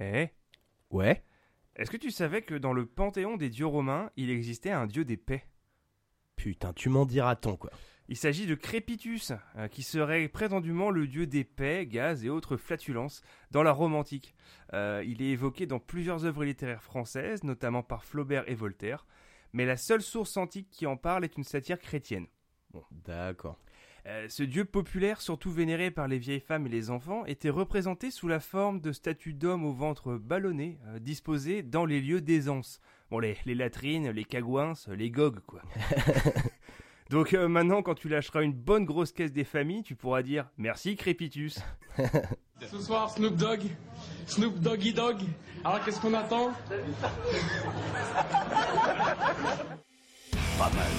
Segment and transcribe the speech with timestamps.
[0.00, 0.28] Eh?
[0.90, 1.22] Ouais.
[1.76, 5.04] Est-ce que tu savais que dans le panthéon des dieux romains, il existait un dieu
[5.04, 5.44] des paix?
[6.36, 7.70] Putain, tu m'en diras tant quoi.
[8.08, 12.56] Il s'agit de Crépitus, euh, qui serait prétendument le dieu des paix, gaz et autres
[12.56, 13.20] flatulences
[13.50, 14.34] dans la Rome antique.
[14.74, 19.06] Euh, il est évoqué dans plusieurs œuvres littéraires françaises, notamment par Flaubert et Voltaire,
[19.52, 22.26] mais la seule source antique qui en parle est une satire chrétienne.
[22.90, 23.58] D'accord.
[24.06, 28.12] Euh, ce dieu populaire, surtout vénéré par les vieilles femmes et les enfants, était représenté
[28.12, 32.80] sous la forme de statues d'hommes au ventre ballonné, euh, disposées dans les lieux d'aisance.
[33.10, 35.60] Bon, les, les latrines, les cagouins, les gogues, quoi.
[37.10, 40.48] Donc euh, maintenant, quand tu lâcheras une bonne grosse caisse des familles, tu pourras dire
[40.56, 41.58] merci Crépitus.
[42.60, 43.62] Ce soir, Snoop Dogg,
[44.26, 45.18] Snoop Doggy Dogg.
[45.64, 46.52] Alors qu'est-ce qu'on attend?
[50.58, 50.90] Pas mal,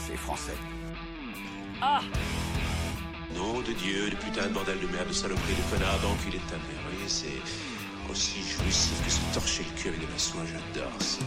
[0.00, 0.52] c'est français.
[1.80, 2.00] Ah
[3.34, 6.44] Nom de Dieu, de putain de bordel de merde, de saloperie, de connard, d'enculé de
[6.50, 6.80] ta mère.
[6.84, 7.40] Vous voyez, c'est
[8.10, 11.18] aussi jouissif que se torcher le cul avec de la soie, j'adore ça.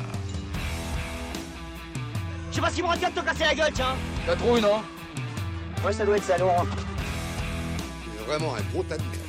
[2.49, 4.81] Je sais pas si me retiens de te casser la gueule, tiens T'as trouvé, non?
[5.85, 6.65] Ouais, ça doit être ça, Laurent.
[8.17, 9.19] C'est vraiment un gros tas de merde.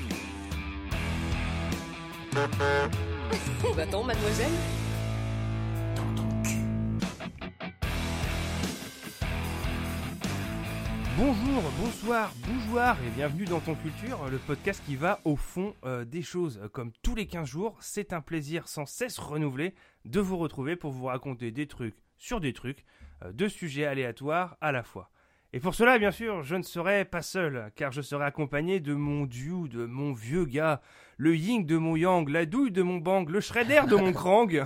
[3.77, 4.53] Va-t'en, mademoiselle
[11.23, 16.07] Bonjour, bonsoir, bougeoir et bienvenue dans Ton Culture, le podcast qui va au fond euh,
[16.07, 16.62] des choses.
[16.73, 19.75] Comme tous les 15 jours, c'est un plaisir sans cesse renouvelé
[20.07, 22.87] de vous retrouver pour vous raconter des trucs sur des trucs,
[23.23, 25.11] euh, deux sujets aléatoires à la fois.
[25.53, 28.95] Et pour cela, bien sûr, je ne serai pas seul, car je serai accompagné de
[28.95, 30.81] mon dieu, de mon vieux gars,
[31.19, 34.65] le yin de mon yang, la douille de mon bang, le shredder de mon krang.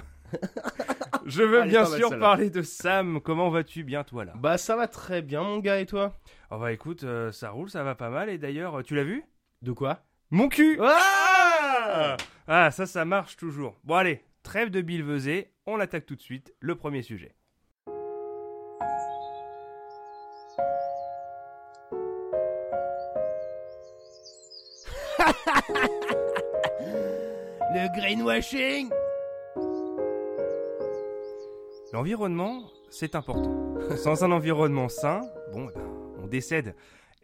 [1.26, 3.20] Je veux bien mal, sûr parler de Sam.
[3.20, 3.82] Comment vas-tu?
[3.82, 4.32] Bien, toi, là.
[4.36, 6.12] Bah ça va très bien mon gars et toi?
[6.50, 8.28] Oh bah écoute, euh, ça roule, ça va pas mal.
[8.28, 9.24] Et d'ailleurs, tu l'as vu?
[9.62, 10.00] De quoi?
[10.30, 10.78] Mon cul!
[10.82, 12.16] Ah!
[12.46, 13.78] Ah, ça, ça marche toujours.
[13.84, 17.34] Bon allez, trêve de bilvesé, on attaque tout de suite le premier sujet.
[27.74, 28.90] Le greenwashing
[31.94, 33.78] L'environnement, c'est important.
[33.96, 35.20] Sans un environnement sain,
[35.52, 35.86] bon, eh ben,
[36.18, 36.74] on décède.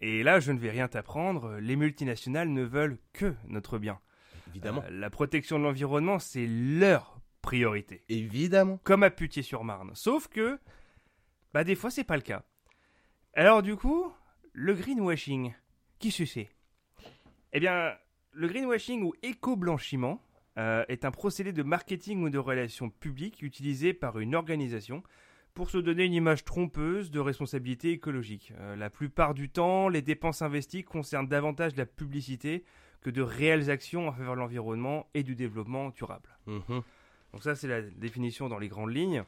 [0.01, 3.99] Et là, je ne vais rien t'apprendre, les multinationales ne veulent que notre bien.
[4.51, 4.85] Évidemment.
[4.85, 8.05] Euh, la protection de l'environnement, c'est leur priorité.
[8.09, 8.79] Évidemment.
[8.85, 9.91] comme à Putier-sur-Marne.
[9.95, 10.61] Sauf que,
[11.53, 12.45] bah des fois c'est pas le cas.
[13.35, 14.13] Alors du coup,
[14.53, 15.53] le greenwashing,
[15.99, 16.49] qui c'est
[17.53, 17.97] Eh bien,
[18.31, 20.23] le greenwashing ou éco-blanchiment
[20.61, 25.03] euh, est un procédé de marketing ou de relations publiques utilisé par une organisation
[25.55, 28.53] pour se donner une image trompeuse de responsabilité écologique.
[28.59, 32.65] Euh, la plupart du temps, les dépenses investies concernent davantage la publicité
[33.01, 36.29] que de réelles actions en faveur de l'environnement et du développement durable.
[36.47, 36.83] Mhm.
[37.33, 39.25] Donc ça, c'est la définition dans les grandes lignes.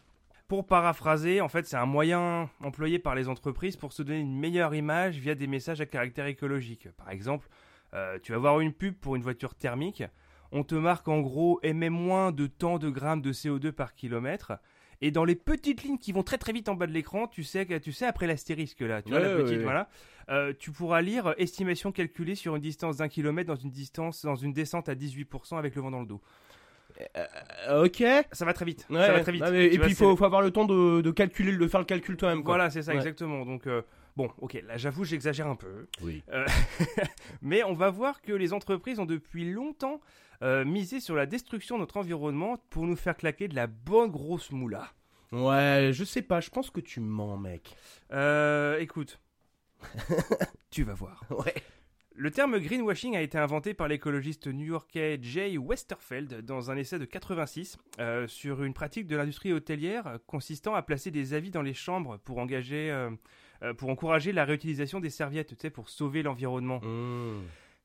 [0.48, 4.38] Pour paraphraser, en fait, c'est un moyen employé par les entreprises pour se donner une
[4.38, 6.88] meilleure image via des messages à caractère écologique.
[6.98, 7.48] Par exemple,
[7.94, 10.02] euh, tu vas voir une pub pour une voiture thermique,
[10.52, 14.52] on te marque en gros émet moins de tant de grammes de CO2 par kilomètre.
[15.00, 17.42] Et dans les petites lignes qui vont très très vite en bas de l'écran, tu
[17.42, 19.62] sais, tu sais après l'astérisque là, tu vois Ouais, la ouais, petite, ouais.
[19.64, 19.88] voilà,
[20.28, 24.24] euh, tu pourras lire euh, estimation calculée sur une distance d'un kilomètre dans une distance,
[24.24, 26.20] dans une descente à 18% avec le vent dans le dos.
[27.16, 27.96] Euh, ok.
[28.00, 28.22] Ouais.
[28.32, 28.86] Ça va très vite.
[28.88, 29.42] ça va très vite.
[29.42, 31.56] Non, mais- Tu et vois, puis il faut, faut avoir le temps de, de calculer,
[31.56, 32.44] de faire le calcul toi-même.
[32.44, 32.54] quoi.
[32.54, 32.98] Voilà, c'est ça, Ouais.
[32.98, 33.44] exactement.
[33.44, 33.82] Donc, euh,
[34.16, 35.86] bon, ok, là j'avoue, j'exagère un peu.
[36.02, 36.22] Oui.
[36.32, 36.46] Euh,
[37.42, 40.00] mais on va voir que les entreprises ont depuis longtemps
[40.42, 44.10] euh, misé sur la destruction de notre environnement pour nous faire claquer de la bonne
[44.10, 44.92] grosse moula.
[45.32, 47.74] Ouais, je sais pas, je pense que tu mens, mec.
[48.12, 49.18] Euh, écoute,
[50.70, 51.24] tu vas voir.
[51.30, 51.54] Ouais.
[52.14, 57.06] Le terme greenwashing a été inventé par l'écologiste new-yorkais Jay Westerfeld dans un essai de
[57.06, 61.72] 86 euh, sur une pratique de l'industrie hôtelière consistant à placer des avis dans les
[61.72, 63.10] chambres pour engager, euh,
[63.78, 66.80] pour encourager la réutilisation des serviettes, tu sais, pour sauver l'environnement.
[66.80, 67.44] Mmh.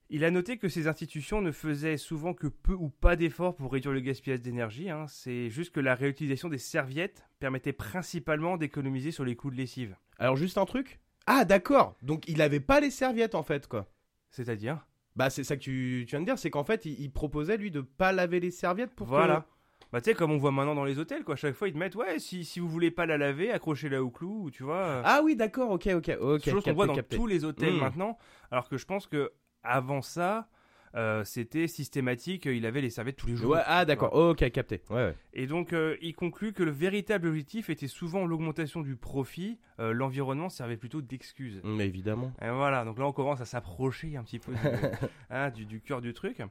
[0.10, 3.74] Il a noté que ces institutions ne faisaient souvent que peu ou pas d'efforts pour
[3.74, 4.90] réduire le gaspillage d'énergie.
[4.90, 5.06] hein.
[5.08, 9.96] C'est juste que la réutilisation des serviettes permettait principalement d'économiser sur les coûts de lessive.
[10.18, 11.00] Alors juste un truc?
[11.26, 13.86] Ah d'accord, donc il avait pas les serviettes en fait quoi.
[14.30, 14.86] C'est-à-dire?
[15.18, 17.58] Bah c'est ça que tu, tu viens de dire, c'est qu'en fait il, il proposait
[17.58, 19.46] lui de pas laver les serviettes pour que- Voilà.
[19.92, 21.78] Bah tu sais comme on voit maintenant dans les hôtels quoi, chaque fois ils te
[21.78, 25.02] mettent ouais si, si vous voulez pas la laver, accrochez-la au clou ou tu vois.
[25.04, 26.50] Ah oui d'accord, ok ok ok.
[26.50, 27.18] chose qu'on voit dans capté.
[27.18, 27.80] tous les hôtels Mm.
[27.80, 28.18] maintenant,
[28.52, 29.32] alors que je pense que
[29.68, 30.48] avant ça
[30.96, 33.52] euh, c'était systématique, il avait les serviettes tous les jours.
[33.52, 34.82] Ouais, ah d'accord, ok capté.
[34.90, 35.16] Ouais, ouais.
[35.34, 39.60] Et donc, euh, il conclut que le véritable objectif était souvent l'augmentation du profit.
[39.80, 41.62] euh, L'environnement servait plutôt d'excuse.
[41.64, 42.32] Mais évidemment.
[42.42, 44.58] Et voilà, donc là, on commence à s'approcher un petit peu du,
[45.30, 46.42] hein, du, du cœur du truc.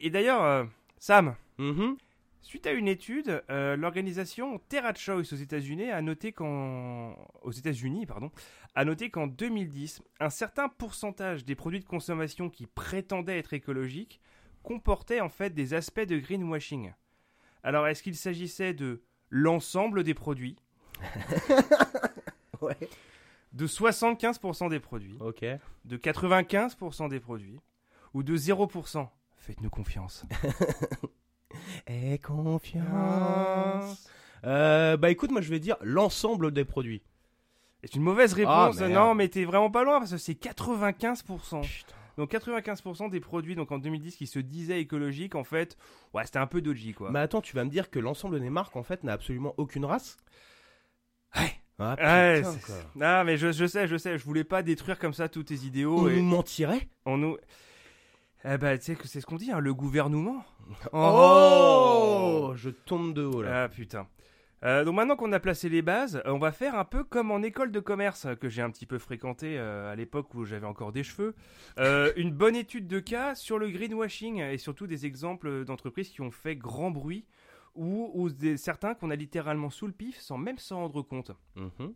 [0.00, 0.64] Et d'ailleurs, euh,
[0.98, 1.96] Sam, Mhm.
[2.40, 8.30] Suite à une étude, euh, l'organisation TerraChoice aux États-Unis a noté qu'en aux États-Unis, pardon,
[8.78, 14.20] a noté qu'en 2010, un certain pourcentage des produits de consommation qui prétendaient être écologiques
[14.62, 16.92] comportaient en fait des aspects de greenwashing.
[17.64, 20.54] Alors, est-ce qu'il s'agissait de l'ensemble des produits,
[22.60, 22.76] Ouais.
[23.52, 25.44] de 75% des produits, Ok.
[25.84, 27.58] de 95% des produits,
[28.14, 29.08] ou de 0%
[29.38, 30.24] Faites-nous confiance.
[31.88, 34.08] Et confiance.
[34.44, 37.02] Euh, bah écoute, moi je vais dire l'ensemble des produits.
[37.84, 38.76] C'est une mauvaise réponse.
[38.80, 38.92] Ah, merde.
[38.92, 41.60] non, mais t'es vraiment pas loin parce que c'est 95%.
[41.62, 41.94] Putain.
[42.16, 45.76] Donc 95% des produits donc en 2010 qui se disaient écologiques, en fait,
[46.14, 47.10] ouais, c'était un peu dodgy quoi.
[47.12, 49.84] Mais attends, tu vas me dire que l'ensemble des marques en fait n'a absolument aucune
[49.84, 50.16] race?
[51.36, 51.52] Ouais.
[51.78, 52.74] Ah Ouais, putain, c'est- quoi.
[53.00, 55.54] Ah, mais je, je sais, je sais, je voulais pas détruire comme ça tous tes
[55.64, 55.96] idéaux.
[56.00, 56.88] On et nous mentirait?
[57.06, 57.36] On nous.
[58.44, 60.42] Eh ben, tu sais que c'est ce qu'on dit, hein, le gouvernement.
[60.92, 63.64] Oh Je tombe de haut là.
[63.64, 64.08] Ah putain.
[64.64, 67.30] Euh, donc maintenant qu'on a placé les bases, euh, on va faire un peu comme
[67.30, 70.44] en école de commerce euh, que j'ai un petit peu fréquenté euh, à l'époque où
[70.44, 71.34] j'avais encore des cheveux.
[71.78, 76.22] Euh, une bonne étude de cas sur le greenwashing et surtout des exemples d'entreprises qui
[76.22, 77.24] ont fait grand bruit
[77.74, 81.30] ou, ou des, certains qu'on a littéralement sous le pif sans même s'en rendre compte.
[81.54, 81.94] Mhm.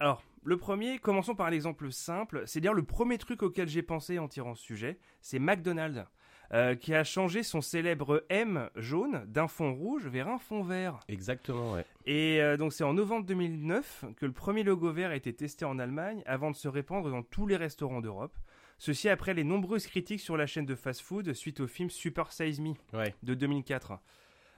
[0.00, 4.28] Alors, le premier, commençons par l'exemple simple, c'est-à-dire le premier truc auquel j'ai pensé en
[4.28, 6.06] tirant ce sujet, c'est McDonald's,
[6.52, 10.98] euh, qui a changé son célèbre M jaune d'un fond rouge vers un fond vert.
[11.08, 11.84] Exactement, ouais.
[12.06, 15.64] Et euh, donc c'est en novembre 2009 que le premier logo vert a été testé
[15.64, 18.36] en Allemagne avant de se répandre dans tous les restaurants d'Europe.
[18.78, 22.60] Ceci après les nombreuses critiques sur la chaîne de fast-food suite au film Super Size
[22.60, 23.14] Me Ouais.
[23.22, 23.92] de 2004.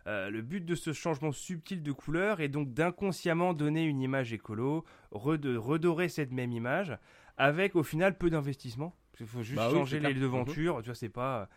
[0.06, 4.32] Euh, le but de ce changement subtil de couleur est donc d'inconsciemment donner une image
[4.32, 6.96] écolo, rede- redorer cette même image,
[7.36, 8.96] avec au final peu d'investissement.
[9.20, 10.22] Il faut juste Bah oui, changer c'est les clair.
[10.22, 11.48] devantures, tu vois, c'est pas...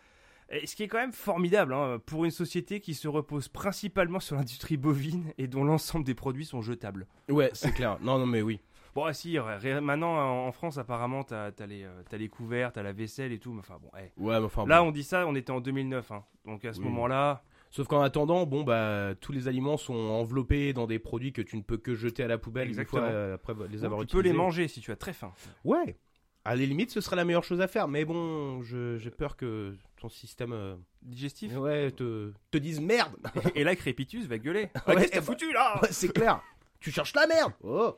[0.51, 4.19] Et ce qui est quand même formidable hein, pour une société qui se repose principalement
[4.19, 7.07] sur l'industrie bovine et dont l'ensemble des produits sont jetables.
[7.29, 7.97] Ouais, c'est clair.
[8.01, 8.59] Non, non, mais oui.
[8.93, 9.37] Bon, ah, si,
[9.81, 13.51] maintenant en France, apparemment, t'as as les, euh, les couverts, t'as la vaisselle et tout,
[13.51, 14.11] mais enfin bon, eh.
[14.21, 14.65] Ouais, mais enfin.
[14.65, 14.87] Là, bon.
[14.87, 16.23] on dit ça, on était en 2009, hein.
[16.45, 16.85] donc à ce Oui.
[16.85, 21.41] moment-là, Sauf qu'en attendant, bon, bah, tous les aliments sont enveloppés dans des produits que
[21.41, 24.15] tu ne peux que jeter à la poubelle une fois euh, après les avoir tu
[24.15, 24.37] peux les utilisés.
[24.37, 25.33] manger si tu as très faim.
[25.65, 25.97] Ouais.
[26.45, 27.89] À la limite, ce serait la meilleure chose à faire.
[27.89, 29.75] Mais bon, j'ai peur que
[30.05, 31.55] ton système, euh, Digestif.
[31.57, 33.15] ouais, te, te dise merde.
[33.55, 34.69] Et là, Crépitus va gueuler.
[34.75, 36.41] Ah, Ouais, Qu'est-ce que t'as bah- foutu là Ouais, c'est clair.
[36.79, 37.53] tu cherches la merde.
[37.63, 37.95] Oh.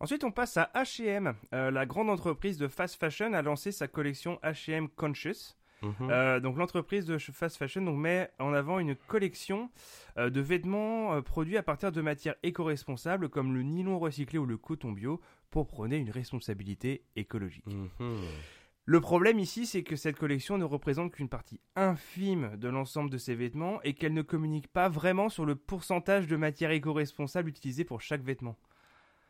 [0.00, 1.34] Ensuite, on passe à H&M.
[1.54, 5.56] Euh, la grande entreprise de fast fashion a lancé sa collection H&M Conscious.
[5.82, 5.92] Mhm.
[6.10, 9.70] Euh, donc l'entreprise de ch- fast fashion donc, met en avant une collection
[10.16, 14.46] euh, de vêtements euh, produits à partir de matières éco-responsables comme le nylon recyclé ou
[14.46, 15.20] le coton bio
[15.50, 17.66] pour prôner une responsabilité écologique.
[17.66, 18.18] Mhm.
[18.88, 23.18] Le problème ici, c'est que cette collection ne représente qu'une partie infime de l'ensemble de
[23.18, 27.84] ces vêtements et qu'elle ne communique pas vraiment sur le pourcentage de matière éco-responsable utilisée
[27.84, 28.56] pour chaque vêtement.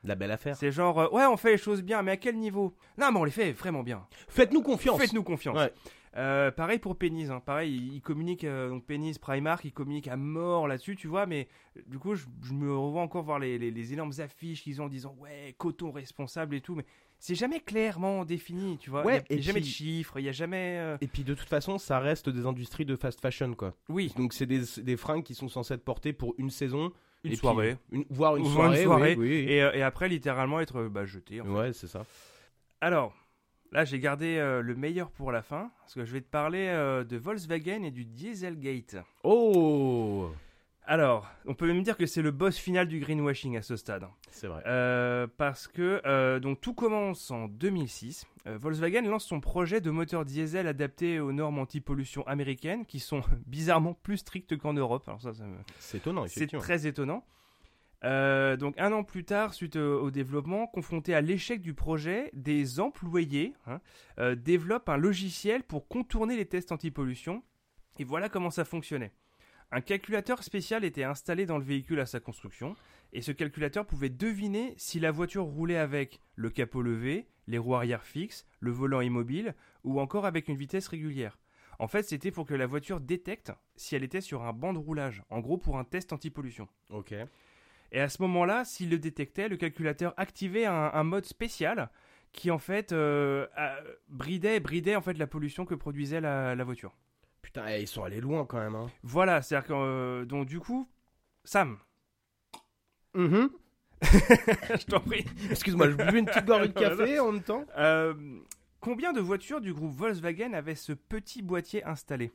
[0.05, 0.57] La belle affaire.
[0.57, 2.77] C'est genre, euh, ouais, on fait les choses bien, mais à quel niveau?
[2.99, 4.07] Non, mais on les fait vraiment bien.
[4.29, 5.01] Faites-nous confiance.
[5.01, 5.57] Faites-nous confiance.
[5.57, 5.73] Ouais.
[6.19, 7.41] Euh, pareil pour Pennies, hein.
[7.41, 11.27] pareil, ils ils communiquent, euh, donc Pennies, Primark, ils communiquent à mort là-dessus, tu vois,
[11.27, 11.47] mais
[11.87, 14.87] du coup, je, je me revois encore voir les, les- les énormes affiches qu'ils ont
[14.87, 16.87] en disant, ouais, coton responsable et tout, mais
[17.19, 19.05] c'est jamais clairement défini, tu vois.
[19.05, 20.77] Ouais, il y a, y a jamais puis- de chiffres, il y a jamais.
[20.79, 23.75] euh, Et puis de toute façon, ça reste des industries de fast fashion, quoi.
[23.89, 26.93] Oui, Donc c'est des, des fringues qui sont censées être portées pour une saison.
[27.25, 27.77] une et puis- soirée.
[27.91, 28.85] une- voire une Ou soirée.
[28.85, 29.47] soirée, oui, oui.
[29.53, 31.41] Et, euh, et après, littéralement, être euh, bah, jeté.
[31.41, 31.47] en.
[31.49, 32.05] Ouais, c'est ça.
[32.81, 33.15] Alors,
[33.73, 36.67] là, j'ai gardé euh, le meilleur pour la fin, parce que je vais te parler
[36.69, 38.97] euh, de Volkswagen et du Dieselgate.
[39.25, 40.31] Oh
[40.89, 44.07] Alors, on peut même dire que c'est le boss final du greenwashing à ce stade.
[44.31, 44.63] C'est vrai.
[44.67, 48.25] Euh, parce que euh, donc tout commence en 2006.
[48.47, 53.23] Euh, Volkswagen lance son projet de moteur diesel adapté aux normes anti-pollution américaines, qui sont
[53.47, 55.03] bizarrement plus strictes qu'en Europe.
[55.09, 57.25] Alors ça, ça me- C'est étonnant, c'est très étonnant.
[58.05, 62.79] Donc un an plus tard, suite au, au développement, confronté à l'échec du projet, des
[62.79, 63.81] employés hein,
[64.37, 67.43] développent un logiciel pour contourner les tests anti-pollution.
[67.99, 69.11] Et voilà comment ça fonctionnait.
[69.73, 72.77] Un calculateur spécial était installé dans le véhicule à sa construction,
[73.13, 77.75] et ce calculateur pouvait deviner si la voiture roulait avec le capot levé, les roues
[77.75, 79.55] arrière fixes, le volant immobile,
[79.85, 81.39] ou encore avec une vitesse régulière.
[81.79, 84.79] En fait, c'était pour que la voiture détecte si elle était sur un banc de
[84.79, 86.69] roulage, en gros pour un test anti-pollution.
[86.91, 87.15] Ok.
[87.93, 91.91] Et à ce moment-là, s'il le détectait, le calculateur activait un, un mode spécial
[92.33, 93.47] qui en fait euh,
[94.09, 96.95] bridait, bridait en fait la pollution que produisait la, la voiture.
[97.47, 98.75] Putain, eh, ils sont allés loin quand même.
[98.75, 98.91] Hein.
[99.05, 100.91] Voilà, c'est-à-dire que euh, donc du coup,
[101.45, 101.79] Sam,
[103.15, 103.51] Mhm.
[104.03, 105.25] je t'en prie.
[105.49, 107.65] Excuse-moi, je buvais une petite gorgée de café en même temps.
[107.79, 108.15] Euh,
[108.81, 112.33] combien de voitures du groupe Volkswagen avaient ce petit boîtier installé?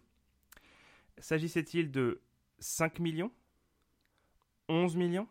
[1.18, 2.22] S'agissait-il de
[2.60, 3.32] 5 millions?
[4.70, 5.28] 11 millions?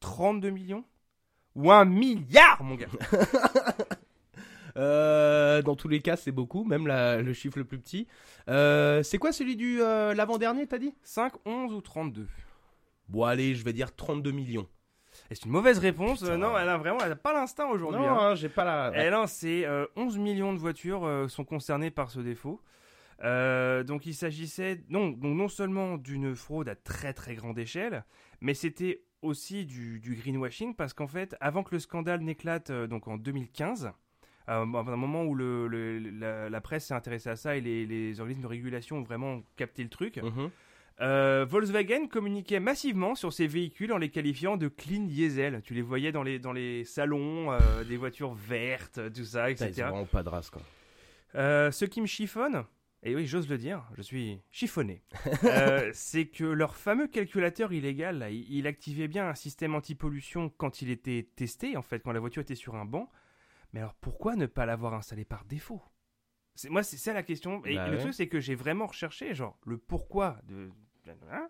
[0.00, 0.84] 32 millions?
[1.54, 2.86] Ou un milliard, mon gars?
[4.78, 8.06] Euh, dans tous les cas, c'est beaucoup, même la- le chiffre le plus petit.
[8.48, 10.94] Euh, c'est quoi celui du euh, l'avant-dernier, t'as dit?
[11.02, 12.26] 5, 11 ou 32
[13.08, 14.68] Bon, allez, je vais dire 32 millions.
[15.30, 16.20] Et c'est une mauvaise réponse.
[16.20, 16.38] Putain.
[16.38, 18.00] non, elle a vraiment elle a pas l'instinct aujourd'hui.
[18.00, 18.30] non, hein.
[18.30, 19.06] hein, j'ai pas la.
[19.06, 22.60] Et non, c'est euh, 11 millions de voitures euh, sont concernées par ce défaut.
[23.24, 28.04] Euh, donc il s'agissait non, donc non seulement d'une fraude à très très grande échelle,
[28.40, 32.86] mais c'était aussi du, du greenwashing parce qu'en fait, avant que le scandale n'éclate, euh,
[32.86, 33.90] donc en 2015, euh,
[34.48, 34.64] à un
[34.96, 38.42] moment où le, le- la, la presse s'est intéressée à ça et les, les organismes
[38.42, 40.50] de régulation ont vraiment capté le truc, Mhm.
[41.00, 45.60] euh, Volkswagen communiquait massivement sur ses véhicules en les qualifiant de clean diesel.
[45.62, 49.70] Tu les voyais dans les, dans les salons, euh, des voitures vertes, tout ça, etc.
[49.76, 50.62] ils vraiment pas de race, quoi.
[51.34, 52.64] Euh, ce qui me chiffonne,
[53.04, 55.02] et oui, j'ose le dire, je suis chiffonné,
[55.44, 60.48] euh, c'est que leur fameux calculateur illégal, là, il, il activait bien un système anti-pollution
[60.56, 63.08] quand il était testé, en fait, quand la voiture était sur un banc.
[63.72, 65.82] Mais alors pourquoi ne pas l'avoir installé par défaut?
[66.54, 67.64] C'est, Moi, c'est ça la question.
[67.66, 67.98] Et Bah le ouais.
[67.98, 70.70] truc, c'est que j'ai vraiment recherché, genre, le pourquoi de.
[71.30, 71.48] hein?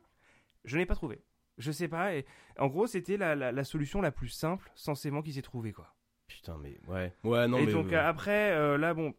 [0.64, 1.22] Je n'ai pas trouvé.
[1.56, 2.14] Je sais pas.
[2.14, 2.26] Et
[2.58, 5.94] en gros, c'était la, la- la solution la plus simple, censément, qui s'est trouvée, quoi.
[6.26, 7.14] Putain, mais ouais.
[7.24, 7.72] Ouais, non, et mais.
[7.72, 9.14] donc euh, euh, après, euh, là, bon,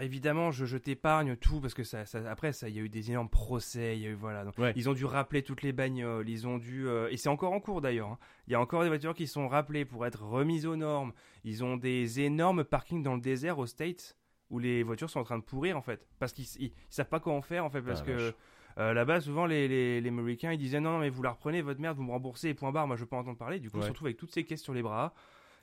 [0.00, 2.88] évidemment, je, je t'épargne tout parce que ça, ça- après, ça, il y a eu
[2.88, 4.44] des énormes procès, il y a eu voilà.
[4.44, 4.72] donc, Ouais.
[4.76, 7.60] Ils ont dû rappeler toutes les bagnoles, ils ont dû, euh, et c'est encore en
[7.60, 8.08] cours d'ailleurs.
[8.08, 8.18] hein.
[8.48, 11.12] Il y a encore des voitures qui sont rappelées pour être remises aux normes.
[11.44, 14.16] Ils ont des énormes parkings dans le désert aux States
[14.50, 17.08] où les voitures sont en train de pourrir en fait, parce qu'ils ils, ils savent
[17.08, 18.34] pas quoi en faire en fait, parce Ah, que
[18.78, 21.62] euh, là-bas souvent les, les, les Américains ils disaient non, non mais vous la reprenez
[21.62, 22.86] votre merde, vous me remboursez et point barre.
[22.86, 23.58] Moi je veux pas entendre parler.
[23.58, 23.88] Du coup Ouais.
[23.88, 25.14] retrouvent avec toutes ces caisses sur les bras.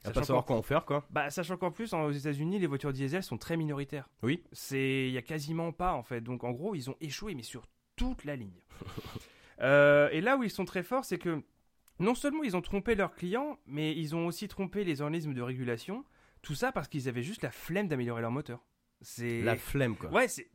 [0.03, 1.05] À pas savoir quoi en faire, quoi.
[1.09, 4.09] bah, sachant qu'en plus, aux États-Unis, les voitures diesel sont très minoritaires.
[4.21, 4.43] Oui.
[4.51, 6.21] C'est, il y a quasiment pas en fait.
[6.21, 8.61] Donc en gros, ils ont échoué, mais sur toute la ligne.
[9.61, 11.41] Euh, et là où ils sont très forts, c'est que
[11.99, 15.41] non seulement ils ont trompé leurs clients, mais ils ont aussi trompé les organismes de
[15.43, 16.03] régulation.
[16.41, 18.65] Tout ça parce qu'ils avaient juste la flemme d'améliorer leur moteur.
[19.01, 20.09] C'est La flemme, quoi.
[20.09, 20.49] Ouais, c'est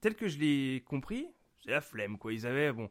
[0.00, 1.26] tel que je l'ai compris,
[1.62, 2.32] c'est la flemme quoi.
[2.32, 2.88] Ils avaient bon.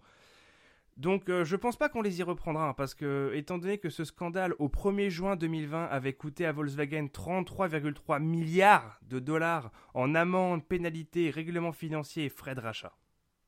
[0.99, 3.89] Donc euh, je pense pas qu'on les y reprendra hein, parce que étant donné que
[3.89, 10.13] ce scandale au 1er juin 2020 avait coûté à Volkswagen 33,3 milliards de dollars en
[10.13, 12.91] amendes, pénalités, règlements financiers et frais de rachat.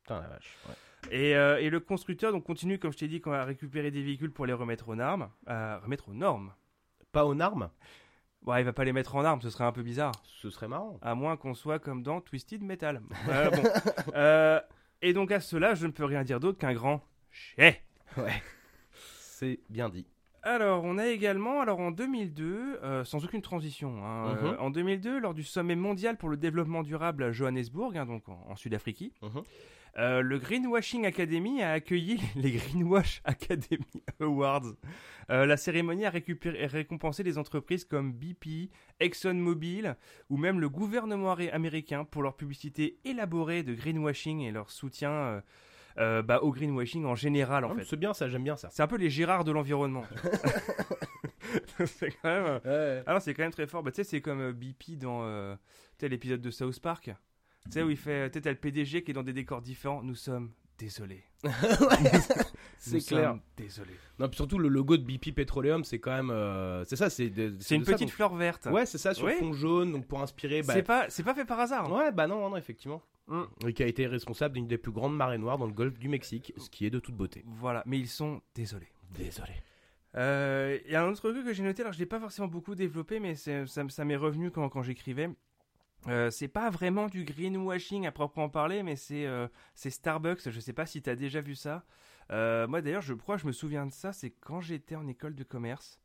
[0.01, 0.58] Putain, la vache.
[0.70, 0.75] ouais.
[1.12, 4.01] Et, euh, et le constructeur donc continue comme je t'ai dit quand à récupérer des
[4.01, 6.53] véhicules pour les remettre aux normes, à remettre aux normes.
[7.12, 7.70] Pas aux armes
[8.43, 10.13] Bon, il va pas les mettre en armes, ce serait un peu bizarre.
[10.24, 10.98] Ce serait marrant.
[11.03, 13.01] À moins qu'on soit comme dans Twisted Metal.
[13.29, 13.63] Euh, bon.
[14.15, 14.60] Euh,
[15.01, 17.81] et donc à cela, je ne peux rien dire d'autre qu'un grand chais.
[18.17, 18.41] Ouais.
[19.19, 20.05] C'est bien dit.
[20.43, 24.45] Alors, on a également, alors en 2002, euh, sans aucune transition, hein, Mhm.
[24.47, 28.27] euh, en 2002, lors du sommet mondial pour le développement durable à Johannesburg, hein, donc
[28.27, 29.43] en, en Sud-Afrique, Mhm.
[30.00, 33.85] euh, le Greenwashing Academy a accueilli les Greenwash Academy
[34.19, 34.73] Awards.
[35.29, 38.69] La cérémonie a récupéré, récompensé des entreprises comme BP,
[39.00, 39.95] ExxonMobil
[40.29, 45.41] ou même le gouvernement américain pour leur publicité élaborée de greenwashing et leur soutien
[45.98, 47.83] euh, bah, au greenwashing en général en Ah, fait.
[47.86, 48.69] C'est bien ça, j'aime bien ça.
[48.71, 50.03] C'est un peu les Gérards de l'environnement.
[51.86, 52.60] c'est quand même.
[52.65, 53.83] euh, Ah non, c'est quand même très fort.
[53.83, 55.55] Bah, tu sais, c'est comme euh, BP dans euh,
[55.98, 57.05] tu sais, l'épisode de South Park.
[57.65, 58.29] Tu sais, où il fait.
[58.31, 60.01] Tu le PDG qui est dans des décors différents.
[60.01, 61.24] Nous sommes désolés.
[62.79, 63.38] C'est clair.
[63.55, 63.95] désolés.
[64.17, 66.31] Non, puis surtout le logo de BP Petroleum, c'est quand même.
[66.31, 67.31] euh, c'est ça, c'est.
[67.60, 68.67] C'est une de petite fleur verte.
[68.71, 69.33] Ouais, c'est ça, sur Oui.
[69.38, 70.63] fond jaune, donc pour inspirer.
[70.63, 70.74] Bah...
[70.74, 71.91] C'est pas, c'est pas fait par hasard.
[71.91, 73.03] Ouais, bah non, non, effectivement.
[73.31, 73.67] Mm.
[73.67, 76.09] Et qui a été responsable d'une des plus grandes marées noires dans le golfe du
[76.09, 77.43] Mexique, ce qui est de toute beauté.
[77.47, 78.91] Voilà, mais ils sont désolés.
[79.11, 79.53] Désolé.
[80.17, 82.50] Euh, Il y a un autre truc que j'ai noté, alors je l'ai pas forcément
[82.50, 85.29] beaucoup développé, mais ça, ça m'est revenu quand, quand j'écrivais.
[86.07, 90.50] Euh, c'est pas vraiment du greenwashing à proprement parler, mais c'est euh, Starbucks.
[90.50, 91.85] Je sais pas si tu as déjà vu ça.
[92.31, 95.35] Euh, moi d'ailleurs, je crois je me souviens de ça, c'est quand j'étais en école
[95.35, 96.00] de commerce.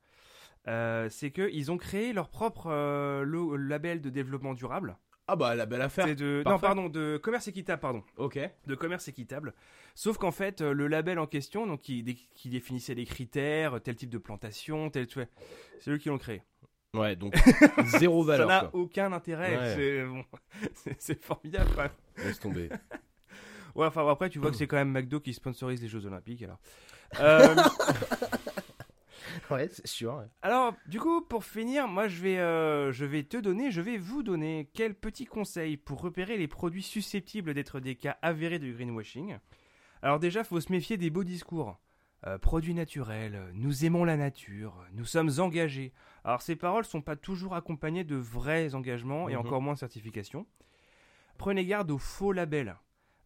[0.69, 4.97] Euh, c'est que ils ont créé leur propre euh, lo- label de développement durable.
[5.29, 6.15] Ah bah la belle affaire.
[6.15, 8.39] De non pardon de commerce équitable pardon Ok.
[8.67, 9.55] de commerce équitable.
[9.95, 13.81] Sauf qu'en fait, euh, le label en question, donc qui, dé- qui définissait les critères,
[13.83, 15.07] tel type de plantation, tel,
[15.81, 16.43] c'est eux qui l'ont créé.
[16.95, 17.35] Ouais, donc
[17.99, 18.49] zéro Ça valeur.
[18.49, 18.81] n'a quoi.
[18.81, 19.57] aucun intérêt.
[19.57, 19.75] Ouais.
[20.99, 21.71] C'est bon, formidable.
[21.77, 21.91] Même.
[22.25, 22.69] Laisse tomber.
[23.75, 26.43] Ouais, enfin après, tu vois que c'est quand même McDo qui sponsorise les Jeux Olympiques.
[26.43, 26.59] Alors,
[27.21, 27.55] Euh,
[29.51, 30.17] ouais, c'est sûr.
[30.17, 30.27] ouais.
[30.43, 33.99] alors du coup, pour finir, moi, je vais, euh, je vais te donner, je vais
[33.99, 38.71] vous donner quelques petits conseils pour repérer les produits susceptibles d'être des cas avérés de
[38.73, 39.39] greenwashing.
[40.03, 41.79] Alors déjà, faut se méfier des beaux discours.
[42.27, 45.93] Euh, produits naturels, nous aimons la nature, nous sommes engagés.
[46.25, 49.41] Alors ces paroles sont pas toujours accompagnées de vrais engagements et Mhm.
[49.41, 50.47] encore moins de certification.
[51.39, 52.77] Prenez garde aux faux labels.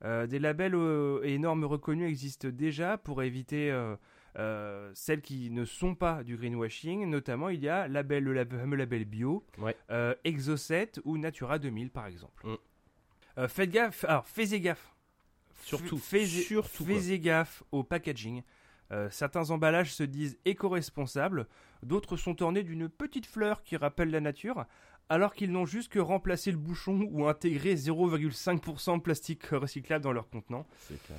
[0.04, 3.70] Euh, des labels euh, et normes reconnus existent déjà pour éviter
[4.36, 7.06] euh, celles qui ne sont pas du greenwashing.
[7.08, 9.76] Notamment, il y a label, le lab- fameux label bio, Ouais.
[9.90, 12.46] euh, Exocet ou Natura 2000 par exemple.
[12.46, 12.56] Mm.
[13.38, 14.94] Euh, faites gaffe, alors faites gaffe.
[15.62, 16.84] Surtout, F- faites- surtout.
[16.84, 18.42] Faites gaffe au packaging.
[19.10, 21.46] Certains emballages se disent éco-responsables,
[21.84, 24.64] d'autres sont ornés d'une petite fleur qui rappelle la nature,
[25.08, 30.10] alors qu'ils n'ont juste que remplacé le bouchon ou intégré 0,5% de plastique recyclable dans
[30.12, 30.66] leur contenant.
[30.88, 31.18] C'est clair.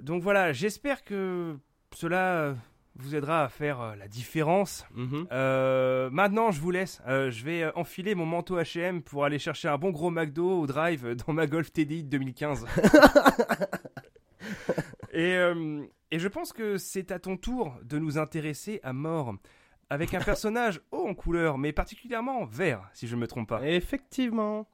[0.00, 1.58] Donc voilà, j'espère que
[1.94, 2.54] cela euh,
[2.98, 4.86] vous aidera à faire euh, la différence.
[4.94, 5.26] Mhm.
[5.32, 7.00] Euh, maintenant, je vous laisse.
[7.06, 10.66] Euh, je vais enfiler mon manteau H&M pour aller chercher un bon gros McDo au
[10.66, 12.66] drive dans ma Golf TDI de 2015.
[15.12, 19.34] et, euh, et je pense que c'est à ton tour de nous intéresser à mort
[19.90, 23.66] avec un personnage haut en couleur, mais particulièrement vert, si je ne me trompe pas.
[23.66, 24.68] Effectivement.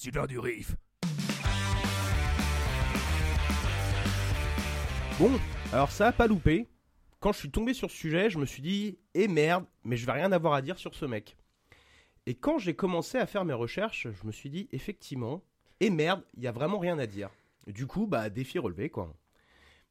[0.00, 0.76] Sylvain du Riff.
[5.18, 5.30] Bon,
[5.74, 6.66] alors ça a pas loupé.
[7.18, 10.06] Quand je suis tombé sur ce sujet, je me suis dit, eh merde, mais je
[10.06, 11.36] vais rien avoir à dire sur ce mec.
[12.24, 15.42] Et quand j'ai commencé à faire mes recherches, je me suis dit, effectivement,
[15.80, 17.28] eh merde, il y a vraiment rien à dire.
[17.66, 19.14] Du coup, bah, défi relevé, quoi.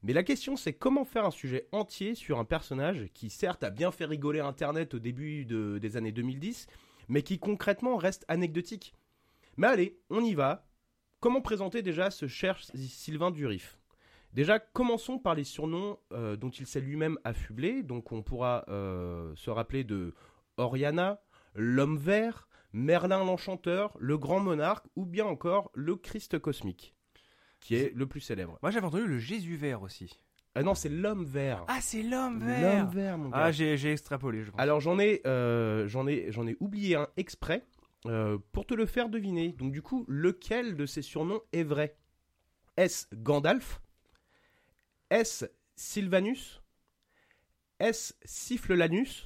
[0.02, 3.70] Mais la question, c'est comment faire un sujet entier sur un personnage qui, certes, a
[3.70, 6.66] bien fait rigoler Internet au début de- des années 2010,
[7.10, 8.96] mais qui concrètement reste anecdotique.
[9.60, 10.66] Mais allez, on y va.
[11.20, 13.78] Comment présenter déjà ce cher Sylvain Durif?
[14.32, 17.84] Déjà, commençons par les surnoms euh, dont il s'est lui-même affublé.
[17.84, 20.14] Donc, on pourra euh, se rappeler de
[20.56, 21.20] Oriana,
[21.56, 26.96] l'homme vert, Merlin l'enchanteur, le grand monarque, ou bien encore le Christ cosmique,
[27.60, 28.58] qui est le plus célèbre.
[28.62, 30.22] Moi, j'avais entendu le Jésus vert aussi.
[30.56, 31.66] Ah non, c'est l'homme vert.
[31.68, 32.88] Ah, c'est l'homme l'homme vert.
[32.88, 33.38] vert, mon gars.
[33.38, 34.60] Ah, j'ai j'ai extrapolé, je pense.
[34.62, 37.66] Alors j'en ai, euh, j'en ai, j'en ai oublié un exprès
[38.06, 39.50] euh, pour te le faire deviner.
[39.54, 41.96] Donc du coup, lequel de ces surnoms est vrai?
[42.78, 43.82] Est-ce Gandalf
[45.10, 45.46] Est-ce
[45.76, 46.62] Sylvanus
[47.80, 49.26] Est-ce Sifflelanus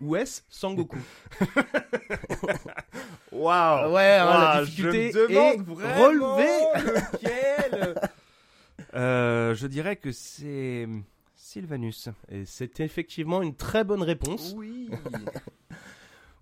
[0.00, 0.98] Ou est-ce Sangoku
[3.32, 7.04] Waouh Ouais, hein, la difficulté je me demande est relevée.
[7.12, 7.94] lequel
[8.94, 10.88] Euh, Je dirais que c'est
[11.34, 12.08] Sylvanus.
[12.30, 14.54] Et c'est effectivement une très bonne réponse.
[14.56, 14.88] Oui.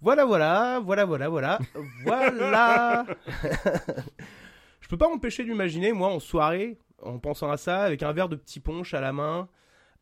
[0.00, 1.58] Voilà, voilà, voilà, voilà, voilà,
[2.04, 3.06] voilà.
[4.80, 8.28] Je peux pas m'empêcher d'imaginer, moi, en soirée, en pensant à ça, avec un verre
[8.28, 9.48] de petit punch à la main,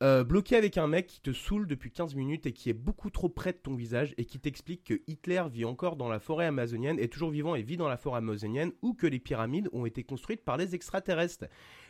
[0.03, 3.09] euh, bloqué avec un mec qui te saoule depuis 15 minutes et qui est beaucoup
[3.09, 6.47] trop près de ton visage et qui t'explique que Hitler vit encore dans la forêt
[6.47, 9.87] amazonienne, est toujours vivant et vit dans la forêt amazonienne, ou que les pyramides ont
[9.87, 11.45] été construites par les extraterrestres.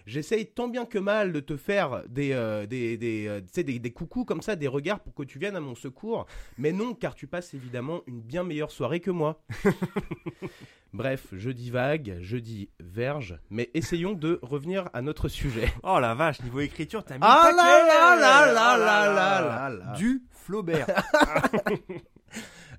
[0.07, 3.91] J'essaye tant bien que mal de te faire des, euh, des, des, euh, des, des
[3.93, 6.27] coucous comme ça, des regards pour que tu viennes à mon secours.
[6.59, 9.43] Mais non, car tu passes évidemment une bien meilleure soirée que moi.
[10.93, 15.73] Bref, je dis vague, je dis verge, mais essayons de revenir à notre sujet.
[15.85, 19.15] Oh la vache, niveau écriture, t'as mis Ah le là paquet là là là là
[19.15, 19.93] là là là.
[19.97, 20.87] Du Flaubert.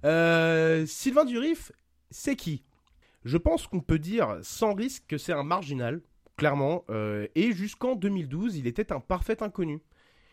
[0.06, 1.72] Euh, Sylvain Durif,
[2.12, 2.66] c'est qui?
[3.24, 6.02] Je pense qu'on peut dire sans risque que c'est un marginal,
[6.44, 9.80] clairement, euh, et jusqu'en 2012, il était un parfait inconnu.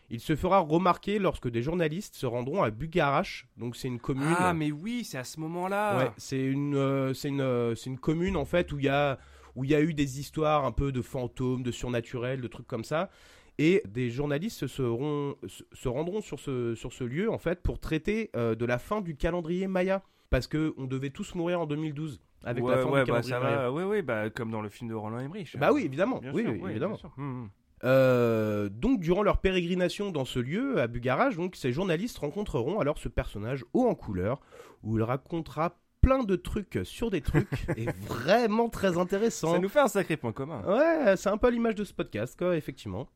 [0.09, 4.35] Il se fera remarquer lorsque des journalistes se rendront à Bugarache, donc c'est une commune.
[4.37, 5.97] ah mais oui, c'est à ce moment-là.
[5.97, 8.89] Ouais, c'est une, euh, c'est une, euh, c'est une commune en fait où il y
[8.89, 9.19] a,
[9.55, 12.67] où il y a eu des histoires un peu de fantômes, de surnaturels, de trucs
[12.67, 13.09] comme ça.
[13.57, 17.61] Et des journalistes se, seront, se, se rendront sur ce, sur ce lieu en fait
[17.61, 20.03] pour traiter euh, de la fin du calendrier Maya.
[20.29, 23.71] Parce que on devait tous mourir en 2012 avec ouais, la ouais, bah, ça va.
[23.71, 25.57] Oui, oui, bah comme dans le film de Roland Emmerich.
[25.57, 26.19] Bah oui, évidemment.
[26.19, 26.93] Bien oui, sûr, oui, oui, évidemment.
[26.93, 27.13] bien sûr.
[27.17, 27.49] Hum.
[27.83, 32.97] Euh, donc, durant leur pérégrination dans ce lieu, à Bugarage, donc, ces journalistes rencontreront alors
[32.97, 34.39] ce personnage haut en couleur,
[34.83, 39.53] où il racontera plein de trucs sur des trucs, et vraiment très intéressant.
[39.53, 40.61] Ça nous fait un sacré point commun.
[40.65, 43.07] Ouais, c'est un peu l'image de ce podcast, quoi, effectivement.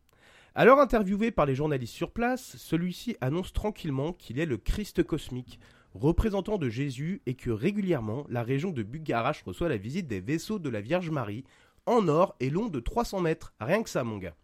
[0.57, 5.59] Alors interviewé par les journalistes sur place, celui-ci annonce tranquillement qu'il est le Christ cosmique,
[5.95, 10.59] représentant de Jésus, et que régulièrement, la région de Bugarache reçoit la visite des vaisseaux
[10.59, 11.45] de la Vierge Marie,
[11.85, 14.35] en or et long de 300 mètres, rien que ça, mon gars.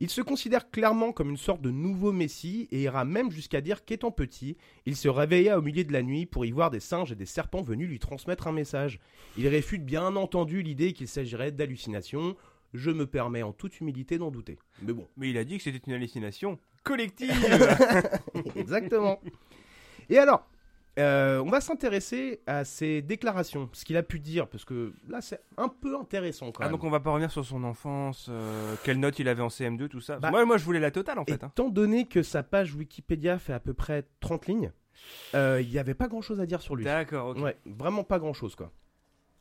[0.00, 3.84] Il se considère clairement comme une sorte de nouveau messie et ira même jusqu'à dire
[3.84, 7.12] qu'étant petit, il se réveilla au milieu de la nuit pour y voir des singes
[7.12, 8.98] et des serpents venus lui transmettre un message.
[9.38, 12.36] Il réfute bien entendu l'idée qu'il s'agirait d'hallucinations.
[12.74, 14.58] Je me permets en toute humilité d'en douter.
[14.82, 17.30] Mais bon, Mais il a dit que c'était une hallucination collective.
[18.56, 19.20] exactement.
[20.08, 20.48] Et alors,
[20.98, 25.20] euh, on va s'intéresser à ses déclarations, ce qu'il a pu dire, parce que là
[25.22, 28.74] c'est un peu intéressant quand ah, donc on va pas revenir sur son enfance, euh,
[28.84, 30.18] quelle note il avait en CM2, tout ça.
[30.18, 31.42] Bah, moi, moi, je voulais la totale en fait.
[31.42, 31.48] hein.
[31.50, 34.72] Étant donné que sa page Wikipédia fait à peu près 30 lignes,
[35.34, 36.84] Euh, Il n'y avait pas grand chose à dire sur lui.
[36.84, 37.38] D'accord, ok.
[37.42, 38.70] Ouais, vraiment pas grand chose quoi.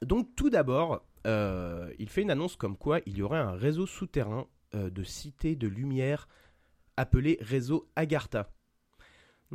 [0.02, 3.86] Donc tout d'abord, euh, il fait une annonce comme quoi il y aurait un réseau
[3.86, 6.30] souterrain de cités de lumière
[6.96, 8.50] appelé réseau Agartha.